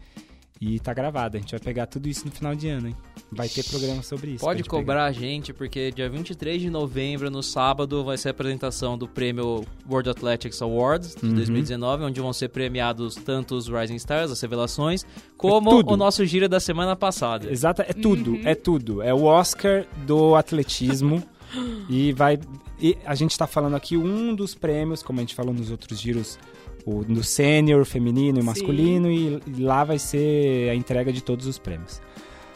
E 0.61 0.79
tá 0.79 0.95
gravado. 0.95 1.37
A 1.37 1.41
gente 1.41 1.51
vai 1.51 1.61
pegar 1.61 1.87
tudo 1.87 2.09
isso 2.09 2.25
no 2.25 2.31
final 2.31 2.55
de 2.55 2.69
ano, 2.69 2.89
hein? 2.89 2.97
Vai 3.31 3.49
ter 3.49 3.65
programa 3.65 4.03
sobre 4.03 4.31
isso. 4.33 4.45
Pode 4.45 4.63
cobrar 4.65 5.05
a 5.05 5.13
gente, 5.13 5.53
porque 5.53 5.91
dia 5.91 6.09
23 6.09 6.63
de 6.63 6.71
novembro, 6.71 7.29
no 7.31 7.43
sábado, 7.43 8.05
vai 8.05 8.17
ser 8.17 8.29
a 8.29 8.31
apresentação 8.31 8.97
do 8.97 9.09
prêmio 9.09 9.65
World 9.91 10.09
Athletics 10.11 10.63
Awards 10.63 11.17
de 11.17 11.27
Uhum. 11.27 11.35
2019, 11.35 12.05
onde 12.05 12.21
vão 12.21 12.33
ser 12.33 12.49
premiados 12.51 13.17
tanto 13.17 13.57
os 13.57 13.67
Rising 13.69 13.97
Stars, 13.97 14.31
as 14.31 14.41
revelações, 14.41 15.05
como 15.37 15.71
tudo. 15.71 15.93
o 15.93 15.97
nosso 15.97 16.25
giro 16.25 16.49
da 16.49 16.61
semana 16.61 16.95
passada. 16.95 17.45
pegar. 17.45 17.53
Exata, 17.53 17.83
é 17.89 17.93
tudo, 17.93 18.33
Uhum. 18.35 18.43
é 18.45 18.55
tudo. 18.55 19.03
É 19.03 19.13
o 19.13 19.25
Oscar 19.25 19.85
do 20.07 20.35
atletismo. 20.37 21.23
e 21.91 22.13
vai. 22.13 22.39
E 22.81 22.97
a 23.05 23.15
gente 23.15 23.37
tá 23.37 23.47
falando 23.47 23.75
aqui 23.77 23.97
um 23.97 24.35
dos 24.35 24.55
prêmios, 24.55 25.03
como 25.03 25.19
a 25.19 25.23
gente 25.23 25.35
falou 25.35 25.53
nos 25.55 25.71
outros 25.71 26.01
giros, 26.01 26.39
o 26.85 27.03
no 27.07 27.23
sênior, 27.25 27.85
feminino 27.85 28.39
e 28.39 28.43
masculino, 28.43 29.11
e, 29.11 29.41
e 29.47 29.63
lá 29.63 29.85
vai 29.85 29.99
ser 29.99 30.71
a 30.71 30.75
entrega 30.75 31.13
de 31.13 31.23
todos 31.23 31.47
os 31.47 31.59
prêmios. 31.59 32.01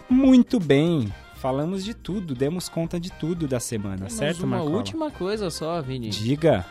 Muito 0.09 0.59
bem. 0.61 1.13
Falamos 1.37 1.85
de 1.85 1.95
tudo, 1.95 2.35
demos 2.35 2.69
conta 2.69 2.99
de 2.99 3.13
tudo 3.13 3.47
da 3.47 3.61
semana, 3.61 3.97
Temos 3.99 4.13
certo, 4.15 4.41
uma 4.41 4.57
Marcola? 4.57 4.77
última 4.77 5.11
coisa 5.11 5.51
só, 5.51 5.81
Vini. 5.81 6.09
Diga. 6.09 6.67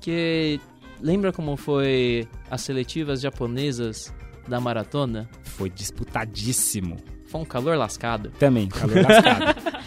Que 0.00 0.58
lembra 1.00 1.32
como 1.32 1.56
foi 1.56 2.26
as 2.50 2.62
seletivas 2.62 3.20
japonesas 3.20 4.12
da 4.48 4.58
maratona? 4.60 5.28
Foi 5.42 5.68
disputadíssimo. 5.68 6.96
Foi 7.26 7.40
um 7.40 7.44
calor 7.44 7.76
lascado. 7.76 8.30
Também, 8.38 8.68
calor 8.68 9.02
lascado. 9.02 9.76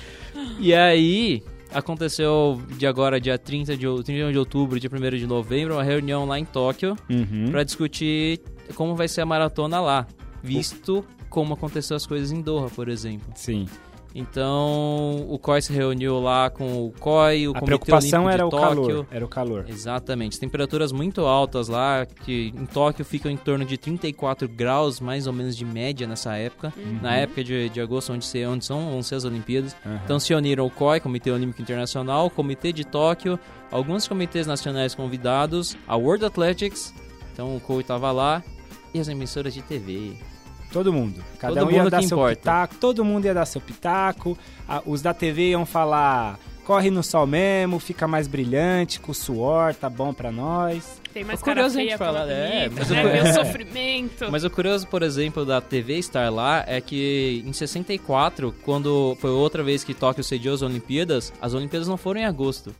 E 0.62 0.74
aí, 0.74 1.42
aconteceu 1.74 2.62
de 2.78 2.86
agora, 2.88 3.20
dia 3.20 3.38
30 3.38 3.76
de, 3.78 3.88
ou- 3.88 4.04
31 4.04 4.32
de 4.32 4.38
outubro, 4.38 4.80
dia 4.80 4.90
1 4.92 5.18
de 5.18 5.28
novembro, 5.28 5.76
uma 5.76 5.84
reunião 5.84 6.26
lá 6.26 6.40
em 6.40 6.46
Tóquio 6.46 6.96
Uhum. 7.10 7.50
pra 7.52 7.64
discutir 7.64 8.42
como 8.76 8.96
vai 8.96 9.08
ser 9.08 9.22
a 9.22 9.26
maratona 9.26 9.80
lá, 9.80 10.08
visto 10.44 11.04
como 11.30 11.54
aconteceu 11.54 11.96
as 11.96 12.06
coisas 12.06 12.32
em 12.32 12.42
Doha, 12.42 12.70
por 12.70 12.90
exemplo. 12.90 13.32
Sim. 13.36 13.68
Então 14.14 15.26
o 15.30 15.38
COI 15.38 15.62
se 15.62 15.72
reuniu 15.72 16.20
lá 16.20 16.50
com 16.50 16.86
o 16.86 16.92
COI, 17.00 17.48
o 17.48 17.52
A 17.52 17.54
Comitê 17.54 17.66
preocupação 17.66 18.26
Olímpico 18.26 18.34
era 18.34 18.48
o 18.48 18.50
Tóquio. 18.50 18.86
calor. 18.86 19.08
Era 19.12 19.26
o 19.26 19.28
calor. 19.28 19.66
Exatamente, 19.68 20.40
temperaturas 20.40 20.92
muito 20.92 21.22
altas 21.22 21.68
lá, 21.68 22.06
que 22.06 22.54
em 22.56 22.66
Tóquio 22.66 23.06
ficam 23.06 23.32
em 23.32 23.38
torno 23.38 23.64
de 23.66 23.78
34 23.78 24.48
graus, 24.48 25.00
mais 25.00 25.28
ou 25.28 25.34
menos 25.34 25.56
de 25.56 25.64
média 25.66 26.08
nessa 26.08 26.36
época, 26.36 26.74
na 27.02 27.16
época 27.16 27.44
de, 27.44 27.70
de 27.70 27.80
agosto, 27.82 28.14
onde, 28.14 28.26
se, 28.26 28.46
onde 28.46 28.66
são, 28.66 28.90
vão 28.90 29.04
ser 29.04 29.16
as 29.16 29.26
Olimpíadas. 29.26 29.76
Aham. 29.86 30.00
Então 30.04 30.20
se 30.20 30.34
uniram 30.34 30.66
o 30.66 30.72
COI, 30.72 31.00
Comitê 31.00 31.32
Olímpico 31.32 31.62
Internacional, 31.62 32.28
o 32.28 32.30
Comitê 32.30 32.74
de 32.74 32.86
Tóquio, 32.86 33.40
alguns 33.72 34.08
comitês 34.08 34.48
nacionais 34.48 34.96
convidados, 34.96 35.78
a 35.88 35.96
World 35.96 36.26
Athletics, 36.26 36.94
então 37.32 37.56
o 37.56 37.60
COI 37.60 37.82
estava 37.82 38.12
lá, 38.12 38.44
e 38.94 39.00
as 39.00 39.08
emissoras 39.08 39.54
de 39.54 39.62
TV. 39.62 40.18
Todo 40.72 40.94
mundo. 40.94 41.24
Cada 41.40 41.56
Todo 41.62 41.68
um 41.68 41.72
ia 41.72 41.80
mundo 41.84 41.90
dar 41.92 42.00
que 42.00 42.08
seu 42.08 42.18
importa. 42.18 42.36
pitaco, 42.36 42.76
todo 42.76 43.04
mundo 43.06 43.26
ia 43.26 43.34
dar 43.34 43.46
seu 43.46 43.60
pitaco. 43.62 44.38
a- 44.68 44.82
os 44.86 45.02
da 45.02 45.14
TV 45.14 45.50
iam 45.50 45.66
falar: 45.66 46.40
corre 46.64 46.92
no 46.92 47.02
sol 47.02 47.26
mesmo, 47.26 47.80
fica 47.80 48.08
mais 48.08 48.28
brilhante, 48.28 49.00
com 49.00 49.12
suor, 49.14 49.74
tá 49.74 49.90
bom 49.90 50.14
pra 50.14 50.32
nós. 50.32 51.00
Tem 51.12 51.24
mais 51.24 51.42
É 51.42 51.44
cara 51.44 51.56
curioso 51.62 51.80
a 51.80 51.82
gente 51.82 51.94
é, 52.32 52.70
mas 52.70 52.90
né? 52.90 53.32
o 53.32 53.34
sofrimento. 53.34 54.28
Mas 54.30 54.44
o 54.44 54.50
curioso, 54.52 54.86
por 54.88 55.02
exemplo, 55.02 55.44
da 55.44 55.60
TV 55.60 55.98
estar 55.98 56.32
lá 56.32 56.64
é 56.68 56.80
que 56.80 57.44
em 57.48 57.52
64, 57.52 58.54
quando 58.64 59.18
foi 59.20 59.32
outra 59.32 59.64
vez 59.64 59.84
que 59.84 59.96
Tóquio 59.96 60.24
sediou 60.24 60.54
as 60.54 60.62
Olimpíadas, 60.62 61.34
as 61.42 61.56
Olimpíadas 61.56 61.88
não 61.88 61.98
foram 61.98 62.22
em 62.22 62.26
agosto. 62.26 62.76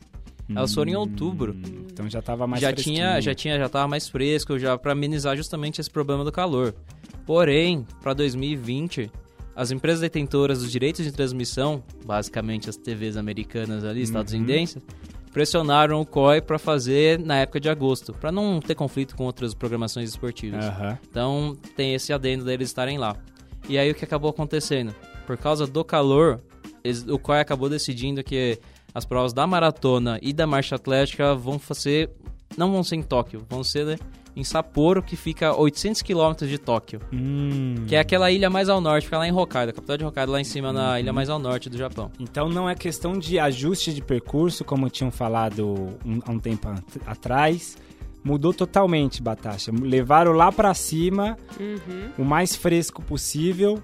Elas 0.54 0.74
foram 0.74 0.92
em 0.92 0.96
outubro. 0.96 1.54
Hum, 1.54 1.86
Então 1.92 2.08
já 2.08 2.20
tava 2.22 2.46
mais 2.46 2.60
já 2.62 2.68
fresquinho. 2.70 2.96
tinha, 2.96 3.20
já 3.20 3.34
tinha, 3.34 3.58
já 3.58 3.68
tava 3.68 3.86
mais 3.88 4.08
fresco, 4.08 4.58
já 4.58 4.76
para 4.78 4.92
amenizar 4.92 5.36
justamente 5.36 5.80
esse 5.80 5.90
problema 5.90 6.24
do 6.24 6.32
calor. 6.32 6.74
Porém, 7.26 7.86
para 8.02 8.12
2020, 8.14 9.10
as 9.54 9.70
empresas 9.70 10.00
detentoras 10.00 10.60
dos 10.60 10.70
direitos 10.72 11.04
de 11.04 11.12
transmissão, 11.12 11.82
basicamente 12.04 12.68
as 12.70 12.76
TVs 12.76 13.16
americanas 13.16 13.84
ali, 13.84 14.02
estadunidenses, 14.02 14.82
pressionaram 15.32 16.00
o 16.00 16.06
COI 16.06 16.40
para 16.40 16.58
fazer 16.58 17.18
na 17.18 17.36
época 17.38 17.60
de 17.60 17.68
agosto, 17.68 18.12
para 18.12 18.32
não 18.32 18.58
ter 18.60 18.74
conflito 18.74 19.14
com 19.14 19.24
outras 19.24 19.54
programações 19.54 20.08
esportivas. 20.08 20.64
Aham. 20.64 20.98
Então 21.08 21.56
tem 21.76 21.94
esse 21.94 22.12
adendo 22.12 22.44
deles 22.44 22.68
estarem 22.68 22.98
lá. 22.98 23.16
E 23.68 23.78
aí 23.78 23.90
o 23.90 23.94
que 23.94 24.04
acabou 24.04 24.30
acontecendo? 24.30 24.94
Por 25.26 25.36
causa 25.36 25.66
do 25.66 25.84
calor, 25.84 26.40
eles- 26.82 27.06
o 27.06 27.18
COI 27.18 27.40
acabou 27.40 27.68
decidindo 27.68 28.24
que 28.24 28.58
as 28.94 29.04
provas 29.04 29.32
da 29.32 29.46
maratona 29.46 30.18
e 30.22 30.32
da 30.32 30.46
marcha 30.46 30.76
atlética 30.76 31.34
vão 31.34 31.58
ser. 31.58 32.10
não 32.56 32.72
vão 32.72 32.82
ser 32.82 32.96
em 32.96 33.02
Tóquio, 33.02 33.44
vão 33.48 33.62
ser 33.62 33.86
né, 33.86 33.96
em 34.34 34.42
Sapporo, 34.44 35.02
que 35.02 35.14
fica 35.16 35.48
a 35.48 35.56
800 35.56 36.02
quilômetros 36.02 36.48
de 36.50 36.58
Tóquio. 36.58 37.00
Hum. 37.12 37.84
Que 37.86 37.94
é 37.96 38.00
aquela 38.00 38.30
ilha 38.30 38.50
mais 38.50 38.68
ao 38.68 38.80
norte, 38.80 39.04
fica 39.04 39.18
lá 39.18 39.26
em 39.28 39.32
Hokkaido, 39.32 39.70
a 39.70 39.72
capital 39.72 39.96
de 39.96 40.04
Hokkaido, 40.04 40.32
lá 40.32 40.40
em 40.40 40.44
cima, 40.44 40.72
na 40.72 40.98
ilha 40.98 41.12
mais 41.12 41.28
ao 41.30 41.38
norte 41.38 41.68
do 41.70 41.76
Japão. 41.78 42.10
Então 42.18 42.48
não 42.48 42.68
é 42.68 42.74
questão 42.74 43.16
de 43.18 43.38
ajuste 43.38 43.92
de 43.94 44.02
percurso, 44.02 44.64
como 44.64 44.88
tinham 44.90 45.10
falado 45.10 45.96
um- 46.04 46.20
há 46.26 46.30
um 46.32 46.38
tempo 46.38 46.68
at- 46.68 46.82
atrás. 47.06 47.76
Mudou 48.22 48.52
totalmente, 48.52 49.22
Batasha. 49.22 49.72
Levaram 49.72 50.32
lá 50.32 50.52
pra 50.52 50.74
cima 50.74 51.38
Uhum. 51.58 52.10
o 52.18 52.24
mais 52.24 52.54
fresco 52.54 53.00
possível 53.02 53.82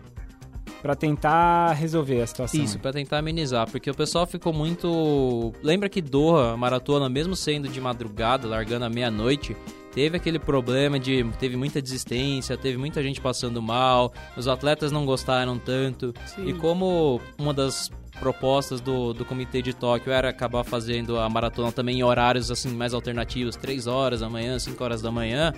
pra 0.82 0.94
tentar 0.94 1.72
resolver 1.72 2.20
a 2.22 2.26
situação. 2.26 2.62
Isso, 2.62 2.78
pra 2.78 2.92
tentar 2.92 3.18
amenizar, 3.18 3.70
porque 3.70 3.90
o 3.90 3.94
pessoal 3.94 4.26
ficou 4.26 4.52
muito. 4.52 5.52
Lembra 5.62 5.88
que 5.88 6.00
Doha, 6.00 6.52
a 6.52 6.56
maratona, 6.56 7.08
mesmo 7.08 7.34
sendo 7.34 7.68
de 7.68 7.80
madrugada, 7.80 8.46
largando 8.46 8.84
à 8.84 8.88
meia-noite, 8.88 9.56
teve 9.92 10.16
aquele 10.16 10.38
problema 10.38 10.98
de. 10.98 11.24
teve 11.38 11.56
muita 11.56 11.80
desistência, 11.80 12.56
teve 12.56 12.76
muita 12.76 13.02
gente 13.02 13.20
passando 13.20 13.60
mal, 13.62 14.12
os 14.36 14.46
atletas 14.46 14.92
não 14.92 15.06
gostaram 15.06 15.58
tanto. 15.58 16.12
Sim. 16.26 16.48
E 16.48 16.52
como 16.52 17.20
uma 17.38 17.54
das 17.54 17.90
propostas 18.20 18.80
do, 18.80 19.12
do 19.12 19.24
comitê 19.24 19.62
de 19.62 19.74
Tóquio 19.74 20.12
era 20.12 20.30
acabar 20.30 20.64
fazendo 20.64 21.18
a 21.18 21.28
maratona 21.28 21.70
também 21.70 21.98
em 21.98 22.02
horários 22.02 22.50
assim 22.50 22.70
mais 22.70 22.94
alternativos, 22.94 23.56
3 23.56 23.86
horas 23.86 24.20
da 24.20 24.28
manhã, 24.28 24.58
5 24.58 24.82
horas 24.82 25.02
da 25.02 25.10
manhã, 25.10 25.52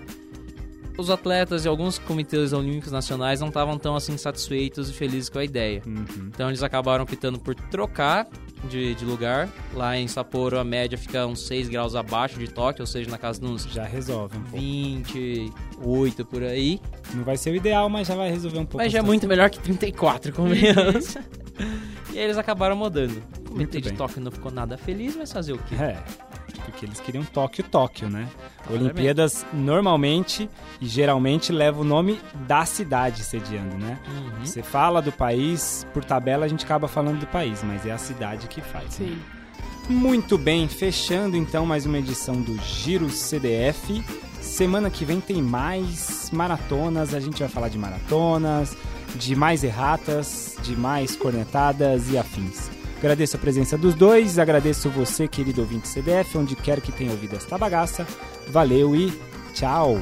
os 0.98 1.10
atletas 1.10 1.64
e 1.64 1.68
alguns 1.68 1.96
comitês 1.98 2.52
olímpicos 2.52 2.90
nacionais 2.90 3.40
não 3.40 3.48
estavam 3.48 3.78
tão 3.78 3.94
assim 3.94 4.18
satisfeitos 4.18 4.90
e 4.90 4.92
felizes 4.92 5.30
com 5.30 5.38
a 5.38 5.44
ideia. 5.44 5.80
Uhum. 5.86 6.04
Então 6.26 6.48
eles 6.48 6.62
acabaram 6.62 7.04
optando 7.04 7.38
por 7.38 7.54
trocar 7.54 8.26
de, 8.68 8.96
de 8.96 9.04
lugar. 9.04 9.48
Lá 9.72 9.96
em 9.96 10.08
Sapporo 10.08 10.58
a 10.58 10.64
média 10.64 10.98
fica 10.98 11.24
uns 11.24 11.46
6 11.46 11.68
graus 11.68 11.94
abaixo 11.94 12.38
de 12.38 12.48
Tóquio, 12.48 12.82
ou 12.82 12.86
seja, 12.86 13.08
na 13.08 13.16
casa 13.16 13.40
de 13.40 13.46
uns 13.46 13.64
Já 13.64 13.84
resolve 13.84 14.36
um 14.36 14.42
pouco. 14.42 14.58
28 14.58 16.24
por 16.24 16.42
aí. 16.42 16.80
Não 17.14 17.22
vai 17.22 17.36
ser 17.36 17.50
o 17.50 17.56
ideal, 17.56 17.88
mas 17.88 18.08
já 18.08 18.16
vai 18.16 18.30
resolver 18.30 18.58
um 18.58 18.66
pouco. 18.66 18.78
Mas 18.78 18.92
já 18.92 18.98
é 18.98 19.02
muito 19.02 19.28
melhor 19.28 19.48
que 19.50 19.60
34, 19.60 20.32
convenhamos. 20.32 21.14
e 22.12 22.18
aí 22.18 22.24
eles 22.24 22.36
acabaram 22.36 22.74
mudando. 22.74 23.22
O 23.46 23.50
comitê 23.52 23.80
de. 23.80 23.92
Tóquio 23.92 24.20
não 24.20 24.32
ficou 24.32 24.50
nada 24.50 24.76
feliz, 24.76 25.16
mas 25.16 25.32
fazer 25.32 25.52
o 25.52 25.58
quê? 25.58 25.76
É, 25.76 26.02
porque 26.70 26.86
eles 26.86 27.00
queriam 27.00 27.24
Tóquio, 27.24 27.64
Tóquio, 27.64 28.08
né? 28.08 28.28
Olimpíadas 28.70 29.44
normalmente 29.52 30.48
e 30.80 30.86
geralmente 30.86 31.52
leva 31.52 31.80
o 31.80 31.84
nome 31.84 32.20
da 32.46 32.64
cidade 32.64 33.24
sediando, 33.24 33.76
né? 33.76 33.98
Uhum. 34.08 34.44
Você 34.44 34.62
fala 34.62 35.00
do 35.02 35.10
país, 35.12 35.86
por 35.92 36.04
tabela 36.04 36.44
a 36.44 36.48
gente 36.48 36.64
acaba 36.64 36.86
falando 36.88 37.20
do 37.20 37.26
país, 37.26 37.62
mas 37.62 37.84
é 37.86 37.90
a 37.90 37.98
cidade 37.98 38.46
que 38.48 38.60
faz. 38.60 38.98
né? 38.98 39.08
Sim. 39.08 39.18
Muito 39.88 40.36
bem, 40.36 40.68
fechando 40.68 41.36
então 41.36 41.64
mais 41.64 41.86
uma 41.86 41.98
edição 41.98 42.40
do 42.40 42.56
Giro 42.58 43.08
CDF. 43.08 44.04
Semana 44.40 44.90
que 44.90 45.04
vem 45.04 45.20
tem 45.20 45.42
mais 45.42 46.30
maratonas, 46.30 47.14
a 47.14 47.20
gente 47.20 47.38
vai 47.40 47.48
falar 47.48 47.68
de 47.68 47.78
maratonas, 47.78 48.76
de 49.14 49.34
mais 49.34 49.64
erratas, 49.64 50.56
de 50.62 50.76
mais 50.76 51.16
cornetadas 51.16 52.10
e 52.10 52.18
afins. 52.18 52.70
Agradeço 52.98 53.36
a 53.36 53.38
presença 53.38 53.78
dos 53.78 53.94
dois, 53.94 54.38
agradeço 54.38 54.90
você, 54.90 55.28
querido 55.28 55.60
ouvinte 55.60 55.86
CDF, 55.86 56.36
onde 56.36 56.56
quer 56.56 56.80
que 56.80 56.90
tenha 56.90 57.12
ouvido 57.12 57.36
esta 57.36 57.56
bagaça. 57.56 58.04
Valeu 58.48 58.94
e 58.96 59.12
tchau! 59.54 59.96